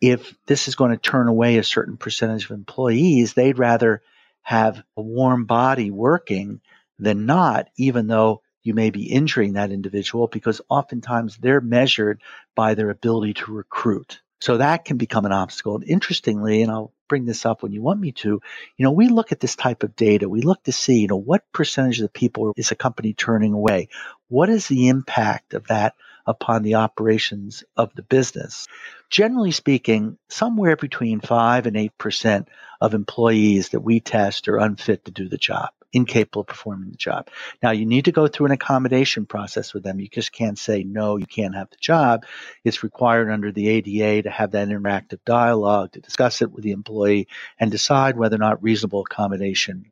if 0.00 0.34
this 0.46 0.68
is 0.68 0.74
going 0.74 0.90
to 0.92 0.96
turn 0.96 1.28
away 1.28 1.58
a 1.58 1.64
certain 1.64 1.96
percentage 1.96 2.44
of 2.44 2.52
employees, 2.52 3.34
they'd 3.34 3.58
rather 3.58 4.02
have 4.42 4.82
a 4.96 5.02
warm 5.02 5.44
body 5.44 5.90
working 5.90 6.60
than 6.98 7.26
not, 7.26 7.68
even 7.76 8.06
though 8.06 8.42
you 8.62 8.74
may 8.74 8.90
be 8.90 9.10
injuring 9.10 9.54
that 9.54 9.72
individual 9.72 10.26
because 10.26 10.60
oftentimes 10.68 11.36
they're 11.36 11.60
measured 11.60 12.20
by 12.54 12.74
their 12.74 12.90
ability 12.90 13.34
to 13.34 13.52
recruit. 13.52 14.20
So 14.40 14.58
that 14.58 14.84
can 14.84 14.98
become 14.98 15.24
an 15.24 15.32
obstacle. 15.32 15.76
And 15.76 15.84
interestingly, 15.84 16.62
and 16.62 16.70
I'll 16.70 16.92
bring 17.08 17.24
this 17.24 17.44
up 17.44 17.62
when 17.62 17.72
you 17.72 17.82
want 17.82 17.98
me 17.98 18.12
to, 18.12 18.40
you 18.76 18.84
know, 18.84 18.92
we 18.92 19.08
look 19.08 19.32
at 19.32 19.40
this 19.40 19.56
type 19.56 19.82
of 19.82 19.96
data. 19.96 20.28
We 20.28 20.42
look 20.42 20.62
to 20.64 20.72
see, 20.72 21.00
you 21.00 21.08
know, 21.08 21.16
what 21.16 21.50
percentage 21.52 21.98
of 21.98 22.04
the 22.04 22.08
people 22.10 22.52
is 22.56 22.70
a 22.70 22.76
company 22.76 23.14
turning 23.14 23.52
away? 23.52 23.88
What 24.28 24.48
is 24.48 24.68
the 24.68 24.88
impact 24.88 25.54
of 25.54 25.66
that 25.68 25.94
upon 26.28 26.62
the 26.62 26.76
operations 26.76 27.64
of 27.76 27.92
the 27.94 28.02
business? 28.02 28.68
Generally 29.10 29.52
speaking, 29.52 30.18
somewhere 30.28 30.76
between 30.76 31.20
5 31.20 31.66
and 31.66 31.76
8% 31.76 32.46
of 32.80 32.94
employees 32.94 33.70
that 33.70 33.80
we 33.80 33.98
test 33.98 34.46
are 34.48 34.58
unfit 34.58 35.06
to 35.06 35.10
do 35.10 35.28
the 35.28 35.38
job 35.38 35.70
incapable 35.92 36.42
of 36.42 36.46
performing 36.46 36.90
the 36.90 36.96
job. 36.96 37.28
Now, 37.62 37.70
you 37.70 37.86
need 37.86 38.06
to 38.06 38.12
go 38.12 38.26
through 38.28 38.46
an 38.46 38.52
accommodation 38.52 39.26
process 39.26 39.72
with 39.72 39.82
them. 39.82 40.00
You 40.00 40.08
just 40.08 40.32
can't 40.32 40.58
say, 40.58 40.82
no, 40.84 41.16
you 41.16 41.26
can't 41.26 41.54
have 41.54 41.70
the 41.70 41.76
job. 41.80 42.24
It's 42.64 42.82
required 42.82 43.30
under 43.30 43.52
the 43.52 43.68
ADA 43.68 44.22
to 44.22 44.30
have 44.30 44.52
that 44.52 44.68
interactive 44.68 45.20
dialogue, 45.24 45.92
to 45.92 46.00
discuss 46.00 46.42
it 46.42 46.52
with 46.52 46.64
the 46.64 46.72
employee, 46.72 47.28
and 47.58 47.70
decide 47.70 48.16
whether 48.16 48.36
or 48.36 48.40
not 48.40 48.62
reasonable 48.62 49.00
accommodation 49.00 49.90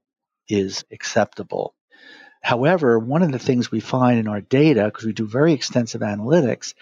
is 0.49 0.85
acceptable. 0.91 1.75
However, 2.47 2.97
one 2.97 3.25
of 3.25 3.33
the 3.33 3.41
things 3.41 3.73
we 3.73 3.81
find 3.81 4.21
in 4.21 4.29
our 4.29 4.41
data, 4.41 4.85
because 4.85 5.05
we 5.05 5.13
do 5.13 5.27
very 5.27 5.53
extensive 5.53 6.01
analytics, 6.01 6.75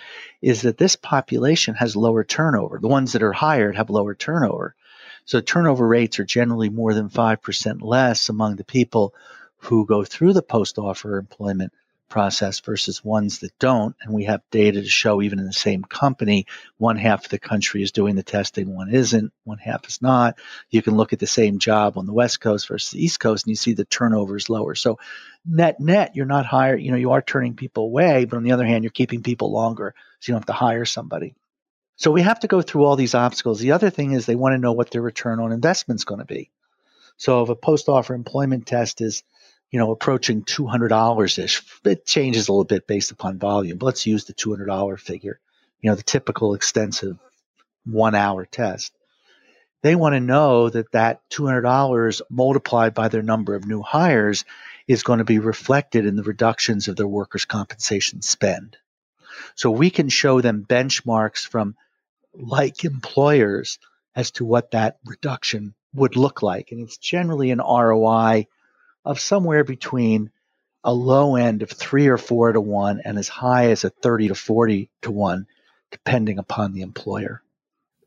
is 0.43 0.61
that 0.61 0.77
this 0.77 0.95
population 0.95 1.75
has 1.77 1.97
lower 1.97 2.23
turnover. 2.23 2.79
The 2.79 2.89
ones 2.89 3.13
that 3.13 3.23
are 3.23 3.33
hired 3.33 3.75
have 3.77 3.89
lower 3.89 4.15
turnover. 4.15 4.75
So 5.25 5.41
turnover 5.41 5.89
rates 5.89 6.19
are 6.19 6.27
generally 6.27 6.69
more 6.69 6.93
than 6.93 7.09
5% 7.09 7.81
less 7.81 8.29
among 8.29 8.57
the 8.57 8.65
people 8.65 9.15
who 9.57 9.87
go 9.87 10.05
through 10.05 10.35
the 10.35 10.43
post 10.43 10.79
offer 10.79 11.17
employment 11.17 11.73
process 12.09 12.61
versus 12.61 13.05
ones 13.05 13.41
that 13.41 13.59
don't. 13.59 13.97
And 14.03 14.15
we 14.15 14.25
have 14.25 14.43
data 14.51 14.81
to 14.81 14.89
show 14.89 15.23
even 15.23 15.39
in 15.39 15.47
the 15.47 15.53
same 15.53 15.83
company, 15.83 16.47
one 16.77 16.97
half 16.97 17.25
of 17.25 17.31
the 17.31 17.39
country 17.39 17.83
is 17.83 17.93
doing 17.93 18.15
the 18.15 18.23
testing, 18.23 18.75
one 18.75 18.95
isn't, 18.95 19.33
one 19.45 19.59
half 19.59 19.87
is 19.89 20.01
not. 20.01 20.39
You 20.71 20.83
can 20.83 20.97
look 20.97 21.13
at 21.13 21.19
the 21.19 21.27
same 21.27 21.59
job 21.59 21.99
on 21.99 22.07
the 22.07 22.13
West 22.13 22.41
Coast 22.41 22.69
versus 22.69 22.91
the 22.91 23.05
East 23.05 23.21
Coast 23.21 23.47
and 23.47 23.51
you 23.51 23.57
see 23.57 23.73
the 23.73 23.85
turnover 23.85 24.37
is 24.37 24.49
lower. 24.49 24.75
So 24.75 24.99
net 25.45 25.81
net, 25.81 26.15
you're 26.15 26.27
not 26.27 26.47
hiring, 26.47 26.85
you 26.85 26.91
know, 26.91 26.97
you 26.97 27.13
are 27.13 27.23
turning 27.23 27.55
people 27.55 27.85
away, 27.85 28.25
but 28.25 28.37
on 28.37 28.45
the 28.45 28.53
other 28.53 28.67
hand, 28.67 28.85
you're 28.85 28.91
keeping 28.91 29.23
people 29.23 29.51
longer. 29.51 29.95
So 30.21 30.31
you 30.31 30.35
don't 30.35 30.43
have 30.43 30.47
to 30.47 30.53
hire 30.53 30.85
somebody. 30.85 31.35
So 31.97 32.11
we 32.11 32.23
have 32.23 32.41
to 32.41 32.49
go 32.49 32.61
through 32.61 32.85
all 32.85 32.97
these 32.97 33.15
obstacles. 33.15 33.61
The 33.61 33.73
other 33.73 33.91
thing 33.91 34.13
is 34.13 34.27
they 34.27 34.35
want 34.35 34.55
to 34.55 34.59
know 34.59 34.73
what 34.73 34.91
their 34.91 35.03
return 35.03 35.41
on 35.41 35.53
investment 35.53 36.01
is 36.01 36.05
going 36.05 36.21
to 36.21 36.25
be. 36.25 36.51
So 37.17 37.43
if 37.43 37.49
a 37.49 37.55
post 37.55 37.89
offer 37.89 38.15
employment 38.15 38.67
test 38.67 39.01
is, 39.01 39.23
you 39.75 39.81
know, 39.81 39.91
approaching 39.91 40.45
$200 40.45 41.39
ish, 41.43 41.61
it 41.85 42.07
changes 42.07 42.47
a 42.47 42.53
little 42.53 42.63
bit 42.63 42.87
based 42.87 43.11
upon 43.11 43.41
volume. 43.41 43.77
But 43.77 43.87
let's 43.87 44.07
use 44.07 44.25
the 44.25 44.33
$200 44.33 45.01
figure, 45.01 45.41
you 45.81 45.91
know, 45.91 45.97
the 45.97 46.05
typical 46.05 46.55
extensive 46.55 47.19
one 47.85 48.15
hour 48.15 48.47
test. 48.47 48.93
They 49.83 49.97
want 49.97 50.15
to 50.15 50.21
know 50.21 50.71
that 50.71 50.93
that 50.93 51.29
$200 51.31 52.21
multiplied 52.31 52.95
by 52.95 53.09
their 53.09 53.25
number 53.25 53.57
of 53.57 53.67
new 53.67 53.83
hires 53.83 54.45
is 54.87 55.03
going 55.03 55.19
to 55.19 55.25
be 55.25 55.41
reflected 55.41 56.07
in 56.07 56.15
the 56.15 56.23
reductions 56.23 56.87
of 56.87 56.95
their 56.95 57.09
workers' 57.09 57.45
compensation 57.45 58.23
spend. 58.23 58.77
So 59.57 59.73
we 59.73 59.91
can 59.91 60.09
show 60.09 60.41
them 60.41 60.65
benchmarks 60.69 61.45
from 61.45 61.75
like 62.33 62.85
employers 62.85 63.81
as 64.15 64.31
to 64.33 64.45
what 64.45 64.71
that 64.71 64.99
reduction 65.05 65.75
would 65.93 66.15
look 66.15 66.43
like. 66.43 66.71
And 66.71 66.81
it's 66.81 66.97
generally 66.97 67.51
an 67.51 67.59
ROI 67.59 68.47
of 69.05 69.21
somewhere 69.21 69.65
between 69.65 70.31
a 70.83 70.93
low 70.93 71.37
end 71.37 71.63
of 71.63 71.71
three 71.71 72.09
or 72.09 72.19
four 72.19 72.53
to 72.53 72.61
one 72.61 73.01
and 73.05 73.19
as 73.19 73.29
high 73.29 73.71
as 73.71 73.85
a 73.85 73.91
30 73.91 74.29
to 74.29 74.35
40 74.35 74.91
to 75.03 75.11
one, 75.11 75.47
depending 75.91 76.39
upon 76.39 76.73
the 76.73 76.83
employer. 76.83 77.43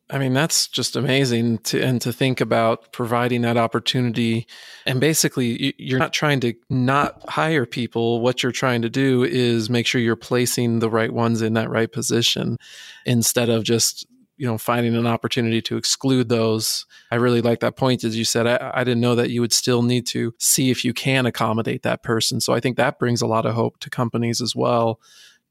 I 0.10 0.20
mean, 0.20 0.34
that's 0.34 0.68
just 0.68 0.96
amazing 0.96 1.58
to, 1.60 1.82
and 1.82 2.00
to 2.02 2.14
think 2.14 2.40
about 2.40 2.94
providing 2.94 3.42
that 3.42 3.58
opportunity. 3.58 4.48
And 4.86 5.02
basically, 5.02 5.74
you're 5.78 6.00
not 6.00 6.14
trying 6.14 6.40
to 6.42 6.54
not 6.70 7.30
hire 7.30 7.66
people. 7.66 8.22
What 8.22 8.42
you're 8.42 8.54
trying 8.54 8.84
to 8.84 8.90
do 8.90 9.26
is 9.26 9.70
make 9.70 9.86
sure 9.86 10.00
you're 10.00 10.16
placing 10.16 10.80
the 10.80 10.90
right 10.90 11.12
ones 11.12 11.42
in 11.42 11.54
that 11.54 11.70
right 11.70 11.92
position 11.92 12.58
instead 13.06 13.50
of 13.50 13.66
just 13.66 14.08
you 14.38 14.48
know 14.48 14.58
finding 14.58 14.96
an 14.96 15.08
opportunity 15.08 15.62
to 15.64 15.78
exclude 15.78 16.30
those. 16.30 16.86
I 17.12 17.16
really 17.16 17.42
like 17.42 17.60
that 17.62 17.76
point 17.76 18.04
as 18.04 18.16
you 18.16 18.24
said. 18.24 18.48
I, 18.48 18.72
I, 18.74 18.84
didn't 18.84 19.02
know 19.02 19.16
that 19.16 19.32
you 19.32 19.42
would 19.42 19.54
still 19.54 19.82
need 19.82 20.06
to 20.08 20.34
see 20.38 20.70
if 20.70 20.86
you 20.86 20.94
can 20.94 21.26
accommodate 21.26 21.84
that 21.84 22.04
person. 22.04 22.40
So 22.40 22.54
i 22.54 22.60
think 22.60 22.78
that 22.78 23.00
brings 23.00 23.22
a 23.22 23.28
lot 23.28 23.46
of 23.46 23.56
hope 23.56 23.80
to 23.80 23.90
companies 23.90 24.42
as 24.42 24.56
well 24.56 25.00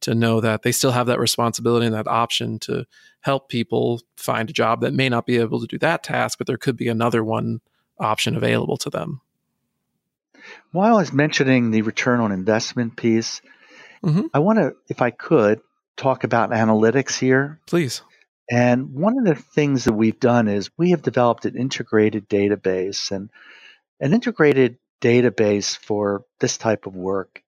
to 0.01 0.15
know 0.15 0.41
that 0.41 0.63
they 0.63 0.73
still 0.73 0.93
have 0.93 1.07
that 1.07 1.19
responsibility 1.19 1.87
and 1.87 1.95
that 1.95 2.07
option 2.07 2.59
to 2.61 2.85
help 3.21 3.49
people 3.49 4.03
find 4.17 4.49
a 4.51 4.53
job 4.53 4.83
that 4.83 4.93
may 4.93 5.09
not 5.09 5.27
be 5.27 5.39
able 5.39 5.61
to 5.61 5.67
do 5.67 5.79
that 5.79 6.03
task 6.03 6.39
but 6.39 6.47
there 6.47 6.59
could 6.59 6.77
be 6.77 6.89
another 6.89 7.25
one 7.25 7.61
option 7.99 8.37
available 8.37 8.77
to 8.77 8.91
them. 8.91 9.21
While 10.71 10.97
i 10.97 11.01
was 11.01 11.13
mentioning 11.13 11.71
the 11.71 11.83
return 11.83 12.21
on 12.21 12.31
investment 12.31 12.97
piece 12.97 13.41
mm-hmm. 14.05 14.27
i 14.33 14.39
want 14.39 14.59
to 14.59 14.75
if 14.89 15.03
i 15.03 15.11
could 15.11 15.61
talk 15.97 16.25
about 16.25 16.51
analytics 16.51 17.19
here. 17.19 17.59
Please 17.67 18.03
and 18.51 18.93
one 18.93 19.19
of 19.19 19.25
the 19.25 19.35
things 19.35 19.85
that 19.85 19.93
we've 19.93 20.21
done 20.21 20.49
is 20.49 20.71
we 20.77 20.91
have 20.91 21.03
developed 21.03 21.47
an 21.47 21.57
integrated 21.57 22.29
database 22.29 23.11
and 23.11 23.31
an 24.01 24.13
integrated 24.13 24.79
database 25.01 25.77
for 25.77 26.25
this 26.39 26.57
type 26.57 26.87
of 26.87 26.95
work. 26.95 27.43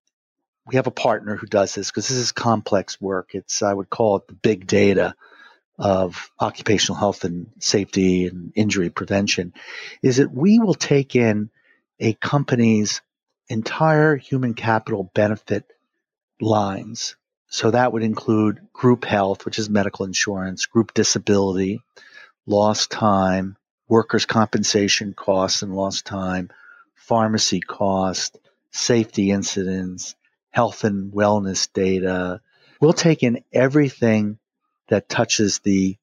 We 0.66 0.76
have 0.76 0.86
a 0.86 0.92
partner 0.92 1.36
who 1.36 1.46
does 1.46 1.74
this 1.74 1.90
because 1.90 2.08
this 2.08 2.18
is 2.18 2.32
complex 2.32 3.00
work. 3.00 3.30
It's, 3.34 3.62
I 3.62 3.72
would 3.72 3.90
call 3.90 4.16
it 4.16 4.26
the 4.28 4.34
big 4.34 4.66
data 4.66 5.14
of 5.78 6.30
occupational 6.40 6.98
health 6.98 7.24
and 7.24 7.46
safety 7.60 8.26
and 8.26 8.52
injury 8.56 8.90
prevention, 8.90 9.54
is 10.02 10.16
that 10.16 10.32
we 10.34 10.58
will 10.58 10.74
take 10.74 11.14
in 11.14 11.50
a 12.00 12.12
company's 12.14 13.00
entire 13.48 14.16
human 14.16 14.54
capital 14.54 15.10
benefit 15.14 15.64
lines 16.40 17.16
so 17.48 17.70
that 17.70 17.92
would 17.92 18.02
include 18.02 18.60
group 18.72 19.04
health, 19.04 19.44
which 19.44 19.58
is 19.58 19.70
medical 19.70 20.04
insurance, 20.04 20.66
group 20.66 20.92
disability, 20.92 21.80
lost 22.46 22.90
time, 22.90 23.56
workers' 23.88 24.26
compensation 24.26 25.14
costs 25.14 25.62
and 25.62 25.74
lost 25.74 26.04
time, 26.04 26.50
pharmacy 26.94 27.60
cost, 27.60 28.38
safety 28.70 29.30
incidents, 29.30 30.14
health 30.50 30.84
and 30.84 31.12
wellness 31.12 31.72
data. 31.72 32.40
We'll 32.80 32.92
take 32.92 33.22
in 33.22 33.42
everything 33.52 34.38
that 34.88 35.08
touches 35.08 35.60
the 35.60 35.96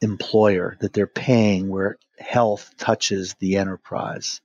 employer 0.00 0.76
that 0.80 0.92
they're 0.92 1.06
paying 1.06 1.68
where 1.68 1.98
health 2.18 2.72
touches 2.76 3.34
the 3.38 3.56
enterprise 3.56 4.40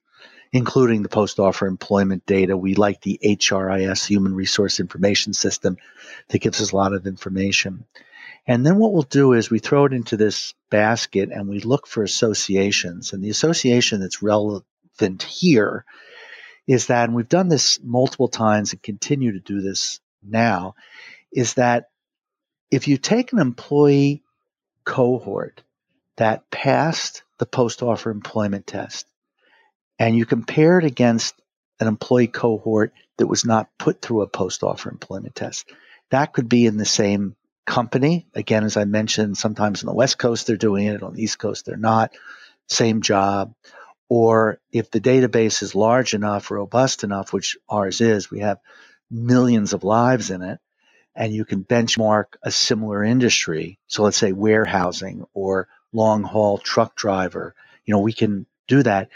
including 0.52 1.04
the 1.04 1.10
post 1.10 1.40
offer 1.40 1.68
employment 1.68 2.26
data. 2.26 2.58
We 2.58 2.76
like 2.76 3.02
the 3.02 3.20
HRIS, 3.24 4.08
Human 4.08 4.34
Resource 4.34 4.80
Information 4.80 5.34
System, 5.34 5.78
that 6.30 6.40
gives 6.40 6.62
us 6.62 6.72
a 6.72 6.76
lot 6.76 6.94
of 6.94 7.06
information. 7.06 7.86
And 8.48 8.66
then 8.66 8.78
what 8.78 8.94
we'll 8.94 9.04
do 9.04 9.34
is 9.34 9.50
we 9.50 9.60
throw 9.60 9.86
it 9.86 9.94
into 9.94 10.18
this 10.18 10.56
basket 10.72 11.30
and 11.32 11.48
we 11.48 11.60
look 11.60 11.86
for 11.86 12.04
associations. 12.04 13.14
And 13.14 13.24
the 13.24 13.30
association 13.30 14.02
that's 14.02 14.24
relevant 14.24 15.24
here 15.24 15.86
is 16.68 16.88
that, 16.88 17.06
and 17.06 17.16
we've 17.16 17.30
done 17.30 17.48
this 17.50 17.80
multiple 17.84 18.28
times 18.28 18.74
and 18.74 18.82
continue 18.82 19.34
to 19.34 19.40
do 19.40 19.62
this 19.62 20.00
now, 20.24 20.76
is 21.32 21.56
that 21.56 21.90
if 22.72 22.88
you 22.88 22.98
take 22.98 23.34
an 23.34 23.40
employee 23.40 24.24
cohort 24.84 25.62
that 26.18 26.50
passed 26.50 27.24
the 27.38 27.46
post 27.46 27.84
offer 27.84 28.10
employment 28.10 28.68
test 28.68 29.09
and 30.00 30.16
you 30.16 30.26
compare 30.26 30.80
it 30.80 30.86
against 30.86 31.36
an 31.80 31.88
employee 31.88 32.28
cohort 32.28 32.94
that 33.18 33.28
was 33.28 33.46
not 33.46 33.70
put 33.78 34.02
through 34.02 34.22
a 34.22 34.28
post 34.28 34.64
offer 34.64 34.90
employment 34.90 35.36
test. 35.36 35.72
That 36.10 36.34
could 36.34 36.50
be 36.50 36.66
in 36.66 36.78
the 36.78 36.86
same 36.86 37.36
company. 37.68 38.26
Again, 38.34 38.64
as 38.64 38.78
I 38.78 38.86
mentioned, 38.86 39.38
sometimes 39.38 39.84
on 39.84 39.88
the 39.88 39.94
West 39.94 40.18
Coast 40.18 40.48
they're 40.48 40.56
doing 40.56 40.88
it, 40.88 41.04
on 41.04 41.14
the 41.14 41.24
East 41.24 41.38
Coast 41.38 41.66
they're 41.66 41.78
not. 41.78 42.14
Same 42.68 43.02
job. 43.02 43.54
Or 44.08 44.60
if 44.72 44.90
the 44.90 45.02
database 45.02 45.62
is 45.62 45.76
large 45.76 46.14
enough, 46.14 46.50
robust 46.50 47.04
enough, 47.04 47.32
which 47.32 47.58
ours 47.70 48.02
is, 48.02 48.32
we 48.32 48.40
have 48.40 48.60
millions 49.12 49.74
of 49.74 49.84
lives 49.84 50.32
in 50.32 50.42
it, 50.42 50.60
and 51.16 51.34
you 51.34 51.46
can 51.46 51.64
benchmark 51.64 52.26
a 52.42 52.50
similar 52.50 53.04
industry. 53.04 53.78
So 53.88 54.04
let's 54.04 54.18
say 54.18 54.32
warehousing 54.32 55.26
or 55.34 55.68
long 55.94 56.24
haul 56.24 56.58
truck 56.58 56.96
driver. 56.96 57.54
You 57.86 57.94
know, 57.94 58.00
we 58.00 58.14
can 58.14 58.48
do 58.68 58.82
that 58.84 59.10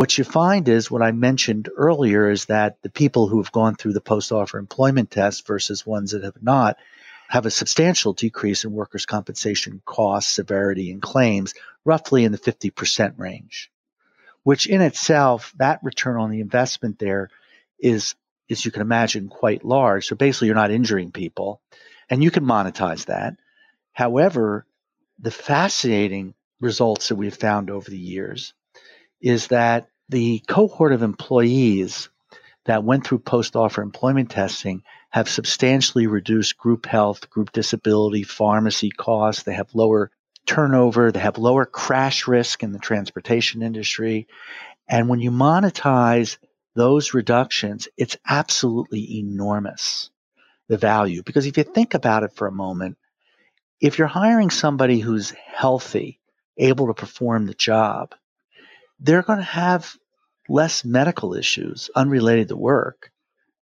what 0.00 0.16
you 0.16 0.24
find 0.24 0.66
is 0.66 0.90
what 0.90 1.02
I 1.02 1.12
mentioned 1.12 1.68
earlier 1.76 2.30
is 2.30 2.46
that 2.46 2.80
the 2.80 2.88
people 2.88 3.28
who 3.28 3.36
have 3.36 3.52
gone 3.52 3.74
through 3.74 3.92
the 3.92 4.00
post 4.00 4.32
offer 4.32 4.56
employment 4.58 5.10
test 5.10 5.46
versus 5.46 5.84
ones 5.84 6.12
that 6.12 6.24
have 6.24 6.42
not 6.42 6.78
have 7.28 7.44
a 7.44 7.50
substantial 7.50 8.14
decrease 8.14 8.64
in 8.64 8.72
workers' 8.72 9.04
compensation 9.04 9.82
costs, 9.84 10.32
severity, 10.32 10.90
and 10.90 11.02
claims, 11.02 11.52
roughly 11.84 12.24
in 12.24 12.32
the 12.32 12.38
50% 12.38 13.18
range, 13.18 13.70
which 14.42 14.66
in 14.66 14.80
itself, 14.80 15.52
that 15.58 15.80
return 15.82 16.18
on 16.18 16.30
the 16.30 16.40
investment 16.40 16.98
there 16.98 17.28
is, 17.78 18.14
as 18.48 18.64
you 18.64 18.70
can 18.70 18.80
imagine, 18.80 19.28
quite 19.28 19.66
large. 19.66 20.06
So 20.06 20.16
basically, 20.16 20.46
you're 20.46 20.54
not 20.54 20.70
injuring 20.70 21.12
people, 21.12 21.60
and 22.08 22.24
you 22.24 22.30
can 22.30 22.46
monetize 22.46 23.04
that. 23.04 23.34
However, 23.92 24.64
the 25.18 25.30
fascinating 25.30 26.32
results 26.58 27.08
that 27.08 27.16
we've 27.16 27.36
found 27.36 27.68
over 27.68 27.90
the 27.90 27.98
years 27.98 28.54
is 29.20 29.48
that 29.48 29.88
the 30.08 30.40
cohort 30.48 30.92
of 30.92 31.02
employees 31.02 32.08
that 32.64 32.84
went 32.84 33.06
through 33.06 33.20
post 33.20 33.56
offer 33.56 33.82
employment 33.82 34.30
testing 34.30 34.82
have 35.10 35.28
substantially 35.28 36.06
reduced 36.06 36.56
group 36.56 36.86
health, 36.86 37.30
group 37.30 37.52
disability, 37.52 38.22
pharmacy 38.22 38.90
costs. 38.90 39.42
They 39.42 39.54
have 39.54 39.74
lower 39.74 40.10
turnover, 40.46 41.12
they 41.12 41.20
have 41.20 41.38
lower 41.38 41.64
crash 41.64 42.26
risk 42.26 42.62
in 42.62 42.72
the 42.72 42.78
transportation 42.78 43.62
industry. 43.62 44.28
And 44.88 45.08
when 45.08 45.20
you 45.20 45.30
monetize 45.30 46.38
those 46.74 47.14
reductions, 47.14 47.88
it's 47.96 48.16
absolutely 48.28 49.18
enormous, 49.18 50.10
the 50.68 50.76
value. 50.76 51.22
Because 51.22 51.46
if 51.46 51.56
you 51.56 51.64
think 51.64 51.94
about 51.94 52.22
it 52.22 52.32
for 52.34 52.46
a 52.46 52.52
moment, 52.52 52.96
if 53.80 53.98
you're 53.98 54.06
hiring 54.06 54.50
somebody 54.50 54.98
who's 55.00 55.30
healthy, 55.30 56.20
able 56.56 56.88
to 56.88 56.94
perform 56.94 57.46
the 57.46 57.54
job, 57.54 58.14
they're 59.00 59.22
going 59.22 59.38
to 59.38 59.44
have 59.44 59.96
less 60.48 60.84
medical 60.84 61.34
issues 61.34 61.90
unrelated 61.94 62.48
to 62.48 62.56
work, 62.56 63.10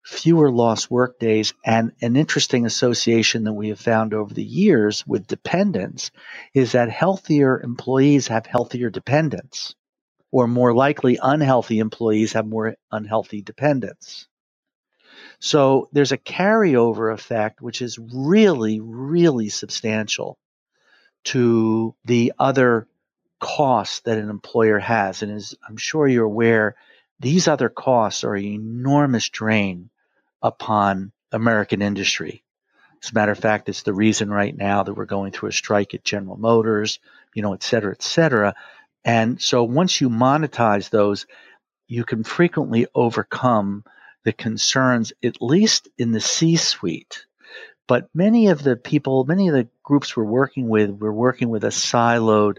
fewer 0.03 0.51
lost 0.51 0.89
work 0.89 1.19
days, 1.19 1.53
and 1.65 1.91
an 2.01 2.15
interesting 2.15 2.65
association 2.65 3.43
that 3.43 3.53
we 3.53 3.69
have 3.69 3.79
found 3.79 4.13
over 4.13 4.33
the 4.33 4.43
years 4.43 5.05
with 5.05 5.27
dependents 5.27 6.11
is 6.53 6.71
that 6.71 6.89
healthier 6.89 7.59
employees 7.61 8.27
have 8.27 8.45
healthier 8.45 8.89
dependents, 8.89 9.75
or 10.31 10.47
more 10.47 10.73
likely, 10.73 11.19
unhealthy 11.21 11.79
employees 11.79 12.33
have 12.33 12.45
more 12.45 12.75
unhealthy 12.91 13.41
dependents. 13.41 14.27
So 15.39 15.89
there's 15.91 16.11
a 16.11 16.17
carryover 16.17 17.13
effect, 17.13 17.61
which 17.61 17.81
is 17.81 17.99
really, 17.99 18.79
really 18.79 19.49
substantial 19.49 20.37
to 21.25 21.95
the 22.05 22.33
other 22.39 22.87
costs 23.39 24.01
that 24.01 24.17
an 24.17 24.29
employer 24.29 24.79
has. 24.79 25.21
And 25.23 25.31
as 25.31 25.55
I'm 25.67 25.77
sure 25.77 26.07
you're 26.07 26.25
aware, 26.25 26.75
these 27.19 27.47
other 27.47 27.69
costs 27.69 28.23
are 28.23 28.35
an 28.35 28.45
enormous 28.45 29.29
drain 29.29 29.89
upon 30.41 31.11
American 31.31 31.81
industry. 31.81 32.43
As 33.03 33.11
a 33.11 33.13
matter 33.13 33.31
of 33.31 33.39
fact, 33.39 33.69
it's 33.69 33.83
the 33.83 33.93
reason 33.93 34.29
right 34.29 34.55
now 34.55 34.83
that 34.83 34.93
we're 34.93 35.05
going 35.05 35.31
through 35.31 35.49
a 35.49 35.53
strike 35.53 35.93
at 35.93 36.03
General 36.03 36.37
Motors, 36.37 36.99
you 37.35 37.41
know, 37.41 37.53
et 37.53 37.63
cetera, 37.63 37.91
et 37.91 38.01
cetera. 38.01 38.55
And 39.05 39.41
so 39.41 39.63
once 39.63 40.01
you 40.01 40.09
monetize 40.09 40.89
those, 40.89 41.27
you 41.87 42.03
can 42.03 42.23
frequently 42.23 42.87
overcome 42.93 43.83
the 44.23 44.33
concerns, 44.33 45.13
at 45.23 45.41
least 45.41 45.87
in 45.97 46.11
the 46.11 46.19
C 46.19 46.55
suite. 46.55 47.25
But 47.87 48.09
many 48.13 48.47
of 48.47 48.61
the 48.61 48.75
people, 48.75 49.23
many 49.23 49.47
of 49.47 49.53
the 49.53 49.69
groups 49.83 50.17
we're 50.17 50.25
working 50.25 50.67
with, 50.67 50.89
we're 50.89 51.11
working 51.11 51.49
with 51.49 51.63
a 51.63 51.69
siloed 51.69 52.57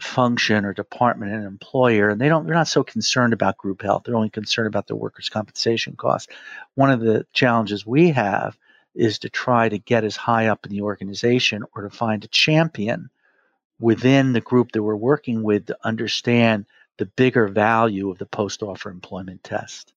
function 0.00 0.64
or 0.64 0.72
department 0.72 1.32
and 1.32 1.44
employer, 1.44 2.10
and 2.10 2.20
they 2.20 2.28
don't 2.28 2.46
they're 2.46 2.54
not 2.54 2.68
so 2.68 2.84
concerned 2.84 3.32
about 3.32 3.56
group 3.56 3.82
health. 3.82 4.02
They're 4.04 4.16
only 4.16 4.30
concerned 4.30 4.68
about 4.68 4.86
their 4.86 4.96
workers' 4.96 5.28
compensation 5.28 5.96
costs. 5.96 6.32
One 6.74 6.90
of 6.90 7.00
the 7.00 7.26
challenges 7.32 7.86
we 7.86 8.10
have 8.10 8.56
is 8.94 9.18
to 9.20 9.28
try 9.28 9.68
to 9.68 9.78
get 9.78 10.04
as 10.04 10.16
high 10.16 10.46
up 10.46 10.64
in 10.66 10.72
the 10.72 10.82
organization 10.82 11.64
or 11.74 11.82
to 11.82 11.90
find 11.90 12.24
a 12.24 12.28
champion 12.28 13.10
within 13.78 14.32
the 14.32 14.40
group 14.40 14.72
that 14.72 14.82
we're 14.82 14.96
working 14.96 15.42
with 15.42 15.66
to 15.66 15.78
understand 15.84 16.66
the 16.96 17.06
bigger 17.06 17.46
value 17.46 18.10
of 18.10 18.18
the 18.18 18.26
post 18.26 18.62
offer 18.62 18.90
employment 18.90 19.44
test. 19.44 19.92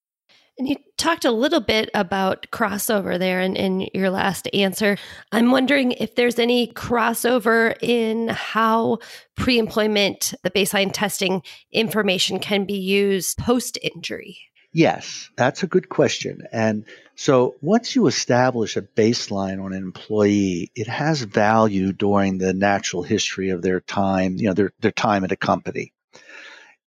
And 0.59 0.67
you 0.67 0.75
talked 0.97 1.23
a 1.23 1.31
little 1.31 1.61
bit 1.61 1.89
about 1.93 2.47
crossover 2.51 3.17
there 3.17 3.39
in, 3.39 3.55
in 3.55 3.87
your 3.93 4.09
last 4.09 4.49
answer. 4.53 4.97
I'm 5.31 5.51
wondering 5.51 5.93
if 5.93 6.15
there's 6.15 6.37
any 6.37 6.67
crossover 6.67 7.77
in 7.81 8.27
how 8.27 8.99
pre 9.37 9.57
employment, 9.57 10.33
the 10.43 10.51
baseline 10.51 10.91
testing 10.93 11.43
information 11.71 12.39
can 12.39 12.65
be 12.65 12.77
used 12.77 13.37
post 13.37 13.79
injury. 13.81 14.37
Yes, 14.73 15.29
that's 15.37 15.63
a 15.63 15.67
good 15.67 15.87
question. 15.87 16.43
And 16.51 16.83
so 17.15 17.55
once 17.61 17.95
you 17.95 18.07
establish 18.07 18.75
a 18.75 18.81
baseline 18.81 19.63
on 19.63 19.71
an 19.71 19.81
employee, 19.81 20.71
it 20.75 20.87
has 20.87 21.21
value 21.21 21.93
during 21.93 22.37
the 22.37 22.53
natural 22.53 23.01
history 23.01 23.49
of 23.49 23.61
their 23.61 23.79
time, 23.79 24.35
you 24.35 24.47
know, 24.47 24.53
their, 24.53 24.73
their 24.81 24.91
time 24.91 25.23
at 25.23 25.31
a 25.31 25.37
company. 25.37 25.93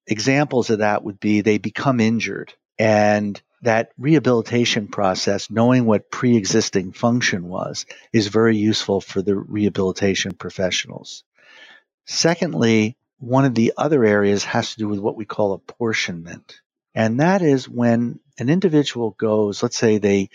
Examples 0.06 0.68
of 0.68 0.80
that 0.80 1.02
would 1.04 1.18
be 1.18 1.40
they 1.40 1.56
become 1.56 2.00
injured 2.00 2.52
and 2.78 3.40
that 3.62 3.90
rehabilitation 3.96 4.88
process, 4.88 5.50
knowing 5.50 5.86
what 5.86 6.10
pre 6.10 6.36
existing 6.36 6.92
function 6.92 7.48
was, 7.48 7.86
is 8.12 8.26
very 8.26 8.56
useful 8.56 9.00
for 9.00 9.22
the 9.22 9.36
rehabilitation 9.36 10.32
professionals. 10.34 11.24
Secondly, 12.04 12.96
one 13.18 13.44
of 13.44 13.54
the 13.54 13.72
other 13.76 14.04
areas 14.04 14.44
has 14.44 14.72
to 14.72 14.78
do 14.78 14.88
with 14.88 14.98
what 14.98 15.16
we 15.16 15.24
call 15.24 15.52
apportionment. 15.52 16.60
And 16.94 17.20
that 17.20 17.40
is 17.40 17.68
when 17.68 18.18
an 18.38 18.48
individual 18.48 19.12
goes, 19.12 19.62
let's 19.62 19.76
say 19.76 19.98
they 19.98 20.30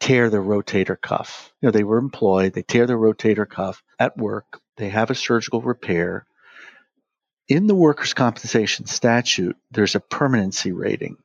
tear 0.00 0.30
their 0.30 0.42
rotator 0.42 0.98
cuff. 0.98 1.52
You 1.60 1.66
know, 1.66 1.72
they 1.72 1.84
were 1.84 1.98
employed, 1.98 2.54
they 2.54 2.62
tear 2.62 2.86
their 2.86 2.96
rotator 2.96 3.48
cuff 3.48 3.82
at 3.98 4.16
work, 4.16 4.58
they 4.78 4.88
have 4.88 5.10
a 5.10 5.14
surgical 5.14 5.60
repair. 5.60 6.26
In 7.46 7.66
the 7.66 7.74
workers' 7.74 8.14
compensation 8.14 8.86
statute, 8.86 9.56
there's 9.70 9.94
a 9.94 10.00
permanency 10.00 10.72
rating 10.72 11.18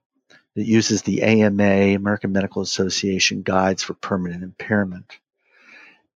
that 0.55 0.65
uses 0.65 1.01
the 1.01 1.23
AMA, 1.23 1.95
American 1.95 2.31
Medical 2.31 2.61
Association 2.61 3.41
guides 3.41 3.83
for 3.83 3.93
permanent 3.93 4.43
impairment. 4.43 5.19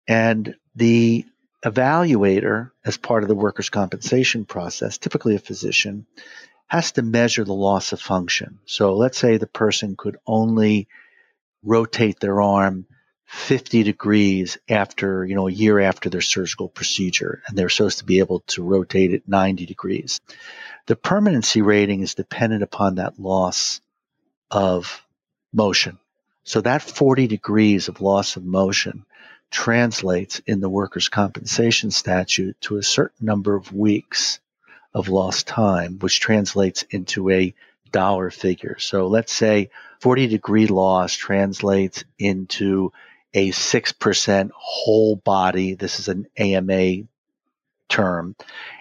And 0.08 0.54
the 0.74 1.24
evaluator, 1.64 2.70
as 2.84 2.96
part 2.96 3.22
of 3.22 3.28
the 3.28 3.34
workers' 3.34 3.68
compensation 3.68 4.46
process, 4.46 4.98
typically 4.98 5.34
a 5.34 5.38
physician, 5.38 6.06
has 6.66 6.92
to 6.92 7.02
measure 7.02 7.44
the 7.44 7.52
loss 7.52 7.92
of 7.92 8.00
function. 8.00 8.60
So 8.64 8.94
let's 8.94 9.18
say 9.18 9.36
the 9.36 9.46
person 9.46 9.96
could 9.96 10.16
only 10.26 10.88
rotate 11.62 12.20
their 12.20 12.40
arm 12.40 12.86
50 13.26 13.82
degrees 13.82 14.58
after, 14.68 15.24
you 15.24 15.34
know, 15.34 15.46
a 15.46 15.52
year 15.52 15.78
after 15.80 16.08
their 16.08 16.20
surgical 16.20 16.68
procedure, 16.68 17.42
and 17.46 17.56
they're 17.56 17.68
supposed 17.68 17.98
to 17.98 18.04
be 18.04 18.18
able 18.18 18.40
to 18.48 18.62
rotate 18.62 19.12
it 19.12 19.28
90 19.28 19.66
degrees. 19.66 20.20
The 20.86 20.96
permanency 20.96 21.62
rating 21.62 22.00
is 22.00 22.14
dependent 22.14 22.62
upon 22.62 22.96
that 22.96 23.20
loss 23.20 23.80
of 24.50 25.04
motion. 25.52 25.98
So 26.44 26.60
that 26.62 26.82
40 26.82 27.26
degrees 27.26 27.88
of 27.88 28.00
loss 28.00 28.36
of 28.36 28.44
motion 28.44 29.04
translates 29.50 30.40
in 30.46 30.60
the 30.60 30.68
workers' 30.68 31.08
compensation 31.08 31.90
statute 31.90 32.60
to 32.62 32.76
a 32.76 32.82
certain 32.82 33.26
number 33.26 33.54
of 33.54 33.72
weeks 33.72 34.40
of 34.94 35.08
lost 35.08 35.46
time, 35.46 35.98
which 35.98 36.20
translates 36.20 36.82
into 36.90 37.30
a 37.30 37.54
dollar 37.92 38.30
figure. 38.30 38.76
So 38.78 39.08
let's 39.08 39.32
say 39.32 39.70
40 40.00 40.28
degree 40.28 40.66
loss 40.66 41.14
translates 41.14 42.04
into 42.18 42.92
a 43.34 43.50
6% 43.50 44.50
whole 44.54 45.16
body. 45.16 45.74
This 45.74 46.00
is 46.00 46.08
an 46.08 46.26
AMA 46.36 47.02
term. 47.90 48.34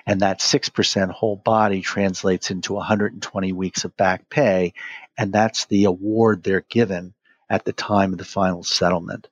And 0.06 0.22
that 0.22 0.40
6% 0.40 1.10
whole 1.12 1.36
body 1.36 1.82
translates 1.82 2.52
into 2.52 2.74
120 2.74 3.52
weeks 3.52 3.84
of 3.84 3.98
back 3.98 4.30
pay. 4.30 4.74
And 5.18 5.34
that's 5.34 5.66
the 5.66 5.84
award 5.84 6.44
they're 6.44 6.66
given 6.70 7.14
at 7.50 7.66
the 7.66 7.74
time 7.74 8.14
of 8.14 8.20
the 8.20 8.26
final 8.26 8.64
settlement. 8.64 9.28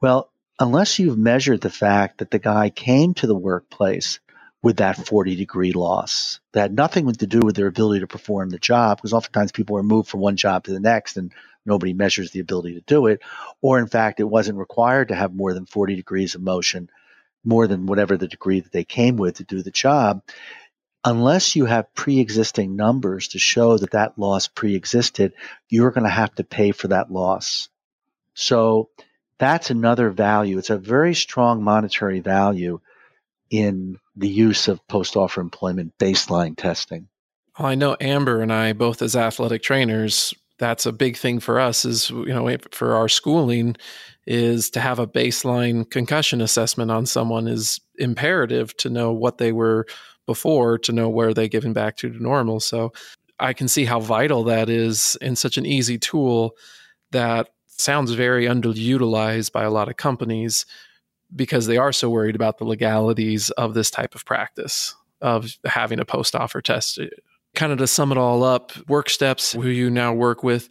Well, 0.00 0.30
unless 0.58 0.98
you've 0.98 1.16
measured 1.16 1.60
the 1.60 1.70
fact 1.70 2.18
that 2.18 2.30
the 2.30 2.38
guy 2.38 2.70
came 2.70 3.14
to 3.14 3.26
the 3.26 3.34
workplace 3.34 4.20
with 4.62 4.76
that 4.76 5.08
40 5.08 5.34
degree 5.34 5.72
loss 5.72 6.38
that 6.52 6.60
had 6.60 6.74
nothing 6.74 7.10
to 7.12 7.26
do 7.26 7.40
with 7.40 7.56
their 7.56 7.66
ability 7.66 8.00
to 8.00 8.06
perform 8.06 8.50
the 8.50 8.58
job, 8.58 8.98
because 8.98 9.12
oftentimes 9.12 9.50
people 9.50 9.76
are 9.76 9.82
moved 9.82 10.08
from 10.08 10.20
one 10.20 10.36
job 10.36 10.64
to 10.64 10.72
the 10.72 10.80
next 10.80 11.16
and 11.16 11.32
nobody 11.66 11.92
measures 11.92 12.30
the 12.30 12.40
ability 12.40 12.74
to 12.74 12.80
do 12.82 13.06
it. 13.06 13.20
Or 13.60 13.78
in 13.78 13.88
fact, 13.88 14.20
it 14.20 14.24
wasn't 14.24 14.58
required 14.58 15.08
to 15.08 15.16
have 15.16 15.34
more 15.34 15.52
than 15.52 15.66
40 15.66 15.96
degrees 15.96 16.34
of 16.34 16.42
motion 16.42 16.90
more 17.44 17.66
than 17.66 17.86
whatever 17.86 18.16
the 18.16 18.28
degree 18.28 18.60
that 18.60 18.72
they 18.72 18.84
came 18.84 19.16
with 19.16 19.36
to 19.36 19.44
do 19.44 19.62
the 19.62 19.70
job, 19.70 20.22
unless 21.04 21.56
you 21.56 21.64
have 21.64 21.94
pre-existing 21.94 22.76
numbers 22.76 23.28
to 23.28 23.38
show 23.38 23.76
that 23.76 23.90
that 23.92 24.18
loss 24.18 24.46
pre-existed, 24.46 25.32
you're 25.68 25.90
going 25.90 26.04
to 26.04 26.10
have 26.10 26.34
to 26.36 26.44
pay 26.44 26.72
for 26.72 26.88
that 26.88 27.10
loss. 27.10 27.68
So 28.34 28.88
that's 29.38 29.70
another 29.70 30.10
value. 30.10 30.58
It's 30.58 30.70
a 30.70 30.78
very 30.78 31.14
strong 31.14 31.62
monetary 31.62 32.20
value 32.20 32.80
in 33.50 33.98
the 34.16 34.28
use 34.28 34.68
of 34.68 34.86
post-offer 34.86 35.40
employment 35.40 35.94
baseline 35.98 36.56
testing. 36.56 37.08
Well, 37.58 37.68
I 37.68 37.74
know 37.74 37.96
Amber 38.00 38.40
and 38.40 38.52
I, 38.52 38.72
both 38.72 39.02
as 39.02 39.16
athletic 39.16 39.62
trainers, 39.62 40.32
that's 40.62 40.86
a 40.86 40.92
big 40.92 41.16
thing 41.16 41.40
for 41.40 41.58
us 41.58 41.84
is 41.84 42.08
you 42.10 42.26
know 42.26 42.56
for 42.70 42.94
our 42.94 43.08
schooling 43.08 43.74
is 44.28 44.70
to 44.70 44.78
have 44.78 45.00
a 45.00 45.08
baseline 45.08 45.90
concussion 45.90 46.40
assessment 46.40 46.88
on 46.88 47.04
someone 47.04 47.48
is 47.48 47.80
imperative 47.98 48.76
to 48.76 48.88
know 48.88 49.10
what 49.10 49.38
they 49.38 49.50
were 49.50 49.84
before 50.24 50.78
to 50.78 50.92
know 50.92 51.08
where 51.08 51.34
they 51.34 51.48
getting 51.48 51.72
back 51.72 51.96
to 51.96 52.10
normal. 52.10 52.60
So 52.60 52.92
i 53.40 53.52
can 53.52 53.66
see 53.66 53.84
how 53.84 53.98
vital 53.98 54.44
that 54.44 54.68
is 54.70 55.16
in 55.20 55.34
such 55.34 55.58
an 55.58 55.66
easy 55.66 55.98
tool 55.98 56.56
that 57.10 57.48
sounds 57.66 58.12
very 58.12 58.46
underutilized 58.46 59.50
by 59.50 59.64
a 59.64 59.70
lot 59.70 59.88
of 59.88 59.96
companies 59.96 60.64
because 61.34 61.66
they 61.66 61.76
are 61.76 61.92
so 61.92 62.08
worried 62.08 62.36
about 62.36 62.58
the 62.58 62.64
legalities 62.64 63.50
of 63.50 63.74
this 63.74 63.90
type 63.90 64.14
of 64.14 64.24
practice 64.24 64.94
of 65.20 65.56
having 65.64 65.98
a 65.98 66.04
post 66.04 66.36
offer 66.36 66.60
test 66.62 67.00
kind 67.54 67.72
of 67.72 67.78
to 67.78 67.86
sum 67.86 68.12
it 68.12 68.18
all 68.18 68.42
up, 68.42 68.72
WorkSteps, 68.72 69.60
who 69.60 69.68
you 69.68 69.90
now 69.90 70.12
work 70.12 70.42
with, 70.42 70.68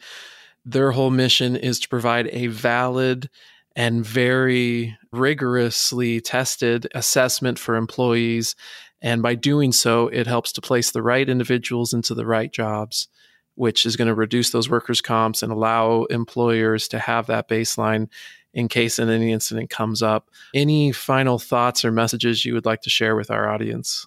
their 0.65 0.91
whole 0.91 1.09
mission 1.11 1.55
is 1.55 1.79
to 1.79 1.89
provide 1.89 2.27
a 2.31 2.47
valid 2.47 3.29
and 3.75 4.05
very 4.05 4.97
rigorously 5.11 6.19
tested 6.21 6.87
assessment 6.93 7.57
for 7.57 7.75
employees. 7.75 8.55
And 9.01 9.21
by 9.21 9.35
doing 9.35 9.71
so, 9.71 10.07
it 10.09 10.27
helps 10.27 10.51
to 10.53 10.61
place 10.61 10.91
the 10.91 11.01
right 11.01 11.27
individuals 11.27 11.93
into 11.93 12.13
the 12.13 12.25
right 12.25 12.51
jobs, 12.51 13.07
which 13.55 13.85
is 13.85 13.95
going 13.95 14.07
to 14.07 14.13
reduce 14.13 14.51
those 14.51 14.69
workers' 14.69 15.01
comps 15.01 15.41
and 15.41 15.51
allow 15.51 16.03
employers 16.05 16.87
to 16.89 16.99
have 16.99 17.27
that 17.27 17.47
baseline 17.47 18.07
in 18.53 18.67
case 18.67 18.99
any 18.99 19.31
incident 19.31 19.69
comes 19.69 20.03
up. 20.03 20.29
Any 20.53 20.91
final 20.91 21.39
thoughts 21.39 21.85
or 21.85 21.91
messages 21.91 22.45
you 22.45 22.53
would 22.53 22.65
like 22.65 22.81
to 22.81 22.89
share 22.89 23.15
with 23.15 23.31
our 23.31 23.49
audience? 23.49 24.05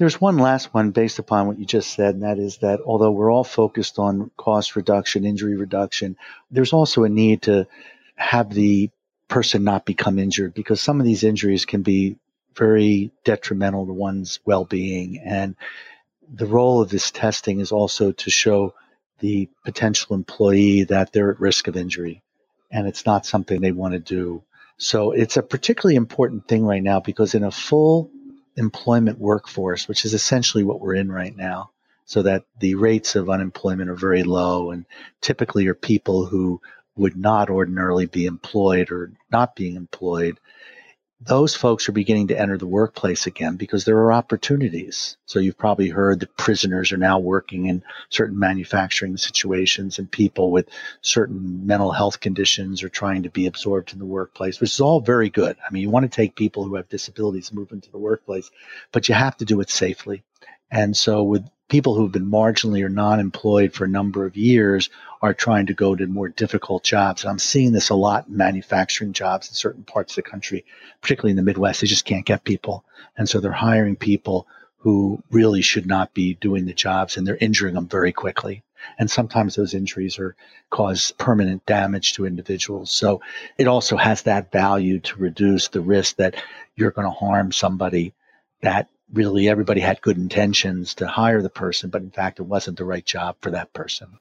There's 0.00 0.18
one 0.18 0.38
last 0.38 0.72
one 0.72 0.92
based 0.92 1.18
upon 1.18 1.46
what 1.46 1.58
you 1.58 1.66
just 1.66 1.92
said, 1.92 2.14
and 2.14 2.22
that 2.22 2.38
is 2.38 2.56
that 2.62 2.80
although 2.80 3.10
we're 3.10 3.30
all 3.30 3.44
focused 3.44 3.98
on 3.98 4.30
cost 4.38 4.74
reduction, 4.74 5.26
injury 5.26 5.56
reduction, 5.56 6.16
there's 6.50 6.72
also 6.72 7.04
a 7.04 7.10
need 7.10 7.42
to 7.42 7.66
have 8.16 8.48
the 8.48 8.88
person 9.28 9.62
not 9.62 9.84
become 9.84 10.18
injured 10.18 10.54
because 10.54 10.80
some 10.80 11.00
of 11.00 11.06
these 11.06 11.22
injuries 11.22 11.66
can 11.66 11.82
be 11.82 12.16
very 12.56 13.12
detrimental 13.24 13.84
to 13.84 13.92
one's 13.92 14.40
well 14.46 14.64
being. 14.64 15.18
And 15.18 15.54
the 16.32 16.46
role 16.46 16.80
of 16.80 16.88
this 16.88 17.10
testing 17.10 17.60
is 17.60 17.70
also 17.70 18.12
to 18.12 18.30
show 18.30 18.72
the 19.18 19.50
potential 19.66 20.16
employee 20.16 20.84
that 20.84 21.12
they're 21.12 21.32
at 21.32 21.40
risk 21.40 21.68
of 21.68 21.76
injury 21.76 22.22
and 22.70 22.88
it's 22.88 23.04
not 23.04 23.26
something 23.26 23.60
they 23.60 23.70
want 23.70 23.92
to 23.92 24.00
do. 24.00 24.42
So 24.78 25.12
it's 25.12 25.36
a 25.36 25.42
particularly 25.42 25.96
important 25.96 26.48
thing 26.48 26.64
right 26.64 26.82
now 26.82 27.00
because 27.00 27.34
in 27.34 27.44
a 27.44 27.50
full 27.50 28.10
employment 28.60 29.18
workforce, 29.18 29.88
which 29.88 30.04
is 30.04 30.14
essentially 30.14 30.62
what 30.62 30.80
we're 30.80 30.94
in 30.94 31.10
right 31.10 31.36
now, 31.36 31.70
so 32.04 32.22
that 32.22 32.44
the 32.60 32.76
rates 32.76 33.16
of 33.16 33.30
unemployment 33.30 33.90
are 33.90 33.96
very 33.96 34.22
low 34.22 34.70
and 34.70 34.84
typically 35.20 35.66
are 35.66 35.74
people 35.74 36.26
who 36.26 36.60
would 36.96 37.16
not 37.16 37.50
ordinarily 37.50 38.06
be 38.06 38.26
employed 38.26 38.92
or 38.92 39.12
not 39.32 39.56
being 39.56 39.76
employed, 39.76 40.38
those 41.22 41.54
folks 41.54 41.86
are 41.88 41.92
beginning 41.92 42.28
to 42.28 42.38
enter 42.38 42.56
the 42.56 42.66
workplace 42.66 43.26
again 43.26 43.56
because 43.56 43.84
there 43.84 43.98
are 43.98 44.12
opportunities. 44.12 45.18
So 45.26 45.38
you've 45.38 45.58
probably 45.58 45.90
heard 45.90 46.20
that 46.20 46.36
prisoners 46.36 46.92
are 46.92 46.96
now 46.96 47.18
working 47.18 47.66
in 47.66 47.82
certain 48.08 48.38
manufacturing 48.38 49.18
situations 49.18 49.98
and 49.98 50.10
people 50.10 50.50
with 50.50 50.68
certain 51.02 51.66
mental 51.66 51.92
health 51.92 52.20
conditions 52.20 52.82
are 52.82 52.88
trying 52.88 53.24
to 53.24 53.30
be 53.30 53.46
absorbed 53.46 53.92
in 53.92 53.98
the 53.98 54.06
workplace, 54.06 54.60
which 54.60 54.70
is 54.70 54.80
all 54.80 55.00
very 55.00 55.28
good. 55.28 55.58
I 55.66 55.70
mean, 55.70 55.82
you 55.82 55.90
want 55.90 56.10
to 56.10 56.16
take 56.16 56.36
people 56.36 56.64
who 56.64 56.76
have 56.76 56.88
disabilities 56.88 57.50
and 57.50 57.58
move 57.58 57.72
into 57.72 57.90
the 57.90 57.98
workplace, 57.98 58.50
but 58.90 59.08
you 59.08 59.14
have 59.14 59.36
to 59.38 59.44
do 59.44 59.60
it 59.60 59.68
safely. 59.68 60.22
And 60.70 60.96
so 60.96 61.22
with 61.22 61.44
people 61.70 61.94
who've 61.94 62.12
been 62.12 62.30
marginally 62.30 62.84
or 62.84 62.90
non-employed 62.90 63.72
for 63.72 63.84
a 63.84 63.88
number 63.88 64.26
of 64.26 64.36
years 64.36 64.90
are 65.22 65.32
trying 65.32 65.66
to 65.66 65.74
go 65.74 65.94
to 65.94 66.06
more 66.06 66.28
difficult 66.28 66.82
jobs. 66.82 67.22
And 67.22 67.30
I'm 67.30 67.38
seeing 67.38 67.72
this 67.72 67.90
a 67.90 67.94
lot 67.94 68.26
in 68.28 68.36
manufacturing 68.36 69.12
jobs 69.12 69.48
in 69.48 69.54
certain 69.54 69.84
parts 69.84 70.12
of 70.12 70.16
the 70.16 70.30
country, 70.30 70.66
particularly 71.00 71.30
in 71.30 71.36
the 71.36 71.42
Midwest. 71.42 71.80
They 71.80 71.86
just 71.86 72.04
can't 72.04 72.26
get 72.26 72.44
people. 72.44 72.84
And 73.16 73.28
so 73.28 73.40
they're 73.40 73.52
hiring 73.52 73.96
people 73.96 74.46
who 74.78 75.22
really 75.30 75.62
should 75.62 75.86
not 75.86 76.12
be 76.12 76.34
doing 76.34 76.66
the 76.66 76.74
jobs 76.74 77.16
and 77.16 77.26
they're 77.26 77.36
injuring 77.36 77.74
them 77.74 77.88
very 77.88 78.12
quickly. 78.12 78.62
And 78.98 79.10
sometimes 79.10 79.54
those 79.54 79.74
injuries 79.74 80.18
are 80.18 80.34
cause 80.70 81.12
permanent 81.18 81.66
damage 81.66 82.14
to 82.14 82.26
individuals. 82.26 82.90
So 82.90 83.20
it 83.58 83.68
also 83.68 83.96
has 83.96 84.22
that 84.22 84.50
value 84.50 85.00
to 85.00 85.18
reduce 85.18 85.68
the 85.68 85.82
risk 85.82 86.16
that 86.16 86.42
you're 86.76 86.90
going 86.90 87.06
to 87.06 87.10
harm 87.10 87.52
somebody 87.52 88.14
that 88.62 88.88
really 89.12 89.48
everybody 89.48 89.80
had 89.80 90.00
good 90.00 90.16
intentions 90.16 90.94
to 90.94 91.06
hire 91.06 91.42
the 91.42 91.50
person, 91.50 91.90
but 91.90 92.02
in 92.02 92.10
fact, 92.10 92.40
it 92.40 92.44
wasn't 92.44 92.78
the 92.78 92.84
right 92.84 93.04
job 93.04 93.36
for 93.40 93.50
that 93.50 93.72
person. 93.72 94.18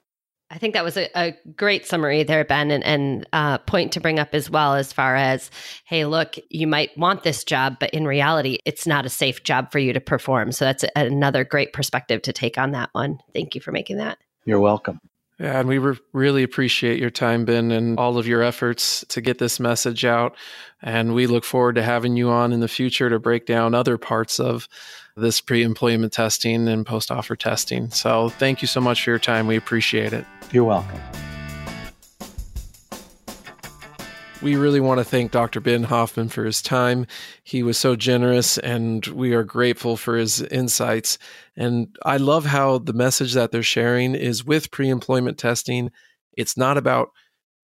I 0.52 0.58
think 0.58 0.74
that 0.74 0.84
was 0.84 0.98
a, 0.98 1.10
a 1.16 1.38
great 1.56 1.86
summary 1.86 2.24
there, 2.24 2.44
Ben, 2.44 2.72
and, 2.72 2.84
and 2.84 3.28
uh, 3.34 3.60
point 3.60 3.92
to 3.92 4.00
bring 4.00 4.18
up 4.18 4.30
as 4.34 4.50
well 4.50 4.74
as 4.74 4.92
far 4.92 5.16
as, 5.16 5.52
hey, 5.86 6.06
look, 6.06 6.36
you 6.50 6.66
might 6.66 6.98
want 6.98 7.22
this 7.22 7.44
job, 7.44 7.78
but 7.80 7.92
in 7.92 8.06
reality, 8.06 8.58
it's 8.66 8.88
not 8.88 9.06
a 9.06 9.10
safe 9.10 9.44
job 9.44 9.72
for 9.72 9.78
you 9.78 9.94
to 9.94 10.02
perform. 10.02 10.52
So 10.52 10.66
that's 10.66 10.84
another 10.96 11.44
great 11.44 11.72
perspective 11.72 12.24
to 12.24 12.34
take 12.34 12.58
on 12.58 12.72
that 12.72 12.90
one. 12.94 13.20
Thank 13.32 13.54
you 13.54 13.62
for 13.62 13.72
making 13.72 13.98
that. 13.98 14.18
You're 14.46 14.60
welcome. 14.60 15.00
Yeah, 15.40 15.60
and 15.60 15.70
we 15.70 15.78
re- 15.78 15.98
really 16.12 16.44
appreciate 16.44 17.00
your 17.00 17.10
time, 17.10 17.46
Ben, 17.46 17.72
and 17.72 17.98
all 17.98 18.18
of 18.18 18.28
your 18.28 18.44
efforts 18.44 19.06
to 19.10 19.22
get 19.22 19.38
this 19.38 19.60
message 19.60 20.04
out. 20.04 20.36
And 20.82 21.14
we 21.14 21.28
look 21.28 21.46
forward 21.46 21.76
to 21.76 21.84
having 21.84 22.18
you 22.18 22.30
on 22.30 22.52
in 22.52 22.60
the 22.60 22.68
future 22.68 23.10
to 23.10 23.20
break 23.20 23.46
down 23.46 23.74
other 23.74 23.98
parts 23.98 24.40
of 24.40 24.68
this 25.16 25.40
pre 25.40 25.64
employment 25.64 26.14
testing 26.14 26.68
and 26.68 26.86
post 26.86 27.10
offer 27.10 27.36
testing. 27.36 27.90
So 27.90 28.30
thank 28.30 28.62
you 28.62 28.68
so 28.68 28.82
much 28.82 29.04
for 29.04 29.12
your 29.12 29.20
time. 29.20 29.48
We 29.48 29.56
appreciate 29.56 30.12
it. 30.12 30.26
You're 30.52 30.66
welcome. 30.66 31.00
We 34.42 34.56
really 34.56 34.80
want 34.80 35.00
to 35.00 35.04
thank 35.04 35.32
Dr. 35.32 35.60
Ben 35.60 35.84
Hoffman 35.84 36.30
for 36.30 36.46
his 36.46 36.62
time. 36.62 37.08
He 37.44 37.62
was 37.62 37.78
so 37.78 37.98
generous, 37.98 38.58
and 38.58 39.06
we 39.08 39.34
are 39.34 39.44
grateful 39.44 39.98
for 39.98 40.16
his 40.16 40.42
insights. 40.42 41.18
And 41.58 41.94
I 42.06 42.16
love 42.16 42.46
how 42.46 42.78
the 42.78 42.94
message 42.94 43.34
that 43.34 43.52
they're 43.52 43.62
sharing 43.62 44.16
is 44.16 44.46
with 44.46 44.72
pre 44.72 44.88
employment 44.88 45.38
testing. 45.38 45.92
It's 46.38 46.56
not 46.56 46.78
about 46.78 47.10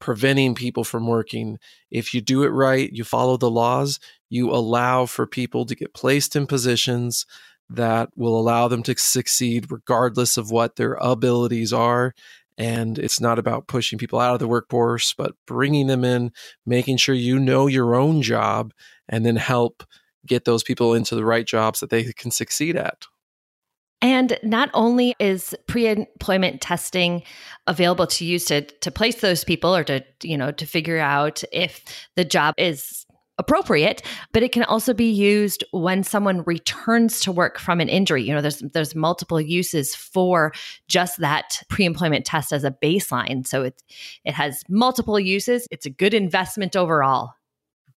preventing 0.01 0.53
people 0.53 0.83
from 0.83 1.07
working. 1.07 1.59
If 1.91 2.13
you 2.13 2.19
do 2.19 2.43
it 2.43 2.49
right, 2.49 2.91
you 2.91 3.05
follow 3.05 3.37
the 3.37 3.49
laws, 3.49 3.97
you 4.29 4.51
allow 4.51 5.05
for 5.05 5.25
people 5.25 5.65
to 5.67 5.75
get 5.75 5.93
placed 5.93 6.35
in 6.35 6.45
positions 6.45 7.25
that 7.69 8.09
will 8.17 8.37
allow 8.37 8.67
them 8.67 8.83
to 8.83 8.97
succeed 8.97 9.71
regardless 9.71 10.35
of 10.35 10.51
what 10.51 10.75
their 10.75 10.95
abilities 10.95 11.71
are 11.71 12.13
and 12.57 12.97
it's 12.97 13.19
not 13.19 13.39
about 13.39 13.67
pushing 13.67 13.99
people 13.99 14.19
out 14.19 14.33
of 14.33 14.39
the 14.39 14.47
workforce, 14.47 15.13
but 15.13 15.33
bringing 15.45 15.87
them 15.87 16.03
in, 16.03 16.31
making 16.65 16.97
sure 16.97 17.15
you 17.15 17.39
know 17.39 17.67
your 17.67 17.95
own 17.95 18.21
job, 18.21 18.73
and 19.09 19.25
then 19.25 19.35
help 19.35 19.83
get 20.25 20.45
those 20.45 20.63
people 20.63 20.93
into 20.93 21.15
the 21.15 21.25
right 21.25 21.45
jobs 21.45 21.79
that 21.79 21.89
they 21.89 22.03
can 22.13 22.31
succeed 22.31 22.75
at. 22.75 23.05
And 24.01 24.37
not 24.43 24.69
only 24.73 25.15
is 25.19 25.55
pre-employment 25.67 26.61
testing 26.61 27.23
available 27.65 28.07
to 28.07 28.25
use 28.25 28.45
to 28.45 28.61
to 28.61 28.91
place 28.91 29.21
those 29.21 29.43
people 29.43 29.75
or 29.75 29.83
to 29.85 30.03
you 30.21 30.37
know 30.37 30.51
to 30.51 30.65
figure 30.65 30.99
out 30.99 31.43
if 31.51 31.83
the 32.15 32.25
job 32.25 32.53
is 32.57 33.04
appropriate, 33.37 34.01
but 34.31 34.43
it 34.43 34.51
can 34.51 34.63
also 34.63 34.93
be 34.93 35.09
used 35.09 35.63
when 35.71 36.03
someone 36.03 36.43
returns 36.43 37.19
to 37.21 37.31
work 37.31 37.59
from 37.59 37.79
an 37.79 37.89
injury. 37.89 38.23
You 38.23 38.33
know, 38.33 38.41
there's 38.41 38.59
there's 38.59 38.95
multiple 38.95 39.41
uses 39.41 39.95
for 39.95 40.53
just 40.87 41.19
that 41.19 41.61
pre-employment 41.69 42.25
test 42.25 42.53
as 42.53 42.63
a 42.63 42.71
baseline. 42.71 43.45
So 43.45 43.63
it 43.63 43.81
it 44.23 44.33
has 44.33 44.63
multiple 44.69 45.19
uses. 45.19 45.67
It's 45.71 45.85
a 45.85 45.89
good 45.89 46.13
investment 46.13 46.75
overall. 46.75 47.33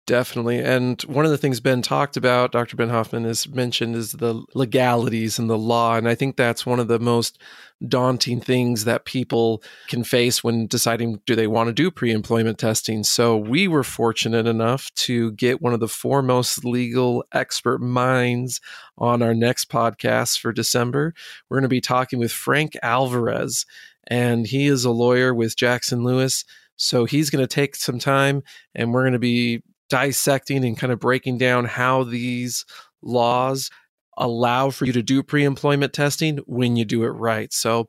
Definitely. 0.06 0.60
And 0.62 1.02
one 1.02 1.24
of 1.24 1.32
the 1.32 1.38
things 1.38 1.58
Ben 1.58 1.82
talked 1.82 2.16
about, 2.16 2.52
Dr. 2.52 2.76
Ben 2.76 2.90
Hoffman 2.90 3.24
has 3.24 3.48
mentioned, 3.48 3.96
is 3.96 4.12
the 4.12 4.40
legalities 4.54 5.36
and 5.36 5.50
the 5.50 5.58
law. 5.58 5.96
And 5.96 6.08
I 6.08 6.14
think 6.14 6.36
that's 6.36 6.64
one 6.64 6.78
of 6.78 6.86
the 6.86 7.00
most 7.00 7.40
daunting 7.88 8.40
things 8.40 8.84
that 8.84 9.04
people 9.04 9.64
can 9.88 10.04
face 10.04 10.44
when 10.44 10.68
deciding 10.68 11.20
do 11.26 11.34
they 11.34 11.48
want 11.48 11.66
to 11.66 11.72
do 11.72 11.90
pre 11.90 12.12
employment 12.12 12.56
testing. 12.56 13.02
So 13.02 13.36
we 13.36 13.66
were 13.66 13.82
fortunate 13.82 14.46
enough 14.46 14.94
to 14.94 15.32
get 15.32 15.60
one 15.60 15.74
of 15.74 15.80
the 15.80 15.88
foremost 15.88 16.64
legal 16.64 17.24
expert 17.32 17.80
minds 17.80 18.60
on 18.96 19.22
our 19.22 19.34
next 19.34 19.68
podcast 19.68 20.38
for 20.38 20.52
December. 20.52 21.14
We're 21.48 21.56
going 21.56 21.62
to 21.62 21.68
be 21.68 21.80
talking 21.80 22.20
with 22.20 22.30
Frank 22.30 22.76
Alvarez, 22.80 23.66
and 24.06 24.46
he 24.46 24.68
is 24.68 24.84
a 24.84 24.92
lawyer 24.92 25.34
with 25.34 25.56
Jackson 25.56 26.04
Lewis. 26.04 26.44
So 26.76 27.06
he's 27.06 27.28
going 27.28 27.42
to 27.42 27.52
take 27.52 27.74
some 27.74 27.98
time 27.98 28.42
and 28.74 28.92
we're 28.92 29.02
going 29.02 29.14
to 29.14 29.18
be 29.18 29.62
dissecting 29.88 30.64
and 30.64 30.78
kind 30.78 30.92
of 30.92 31.00
breaking 31.00 31.38
down 31.38 31.64
how 31.64 32.04
these 32.04 32.64
laws 33.02 33.70
allow 34.16 34.70
for 34.70 34.86
you 34.86 34.92
to 34.92 35.02
do 35.02 35.22
pre 35.22 35.44
employment 35.44 35.92
testing 35.92 36.38
when 36.46 36.76
you 36.76 36.84
do 36.84 37.04
it 37.04 37.10
right. 37.10 37.52
So, 37.52 37.88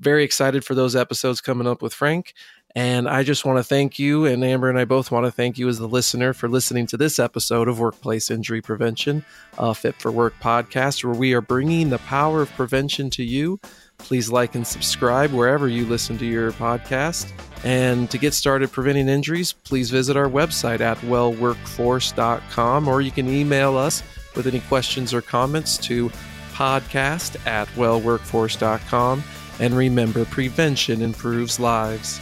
very 0.00 0.24
excited 0.24 0.64
for 0.64 0.74
those 0.74 0.96
episodes 0.96 1.40
coming 1.40 1.66
up 1.66 1.82
with 1.82 1.92
Frank. 1.92 2.32
And 2.76 3.08
I 3.08 3.24
just 3.24 3.44
want 3.44 3.58
to 3.58 3.64
thank 3.64 3.98
you, 3.98 4.26
and 4.26 4.44
Amber 4.44 4.68
and 4.68 4.78
I 4.78 4.84
both 4.84 5.10
want 5.10 5.26
to 5.26 5.32
thank 5.32 5.58
you 5.58 5.68
as 5.68 5.78
the 5.78 5.88
listener 5.88 6.32
for 6.32 6.48
listening 6.48 6.86
to 6.88 6.96
this 6.96 7.18
episode 7.18 7.66
of 7.66 7.80
Workplace 7.80 8.30
Injury 8.30 8.62
Prevention, 8.62 9.24
a 9.58 9.74
Fit 9.74 9.96
for 9.96 10.12
Work 10.12 10.34
podcast, 10.40 11.02
where 11.02 11.14
we 11.14 11.34
are 11.34 11.40
bringing 11.40 11.90
the 11.90 11.98
power 11.98 12.42
of 12.42 12.52
prevention 12.52 13.10
to 13.10 13.24
you. 13.24 13.58
Please 14.04 14.30
like 14.30 14.54
and 14.54 14.66
subscribe 14.66 15.32
wherever 15.32 15.68
you 15.68 15.86
listen 15.86 16.18
to 16.18 16.26
your 16.26 16.52
podcast. 16.52 17.30
And 17.62 18.10
to 18.10 18.18
get 18.18 18.34
started 18.34 18.72
preventing 18.72 19.08
injuries, 19.08 19.52
please 19.52 19.90
visit 19.90 20.16
our 20.16 20.28
website 20.28 20.80
at 20.80 20.98
wellworkforce.com 20.98 22.88
or 22.88 23.00
you 23.00 23.10
can 23.10 23.28
email 23.28 23.76
us 23.76 24.02
with 24.34 24.46
any 24.46 24.60
questions 24.60 25.12
or 25.12 25.20
comments 25.20 25.76
to 25.78 26.10
podcast 26.52 27.44
at 27.46 27.68
wellworkforce.com. 27.68 29.22
And 29.58 29.74
remember, 29.74 30.24
prevention 30.24 31.02
improves 31.02 31.60
lives. 31.60 32.18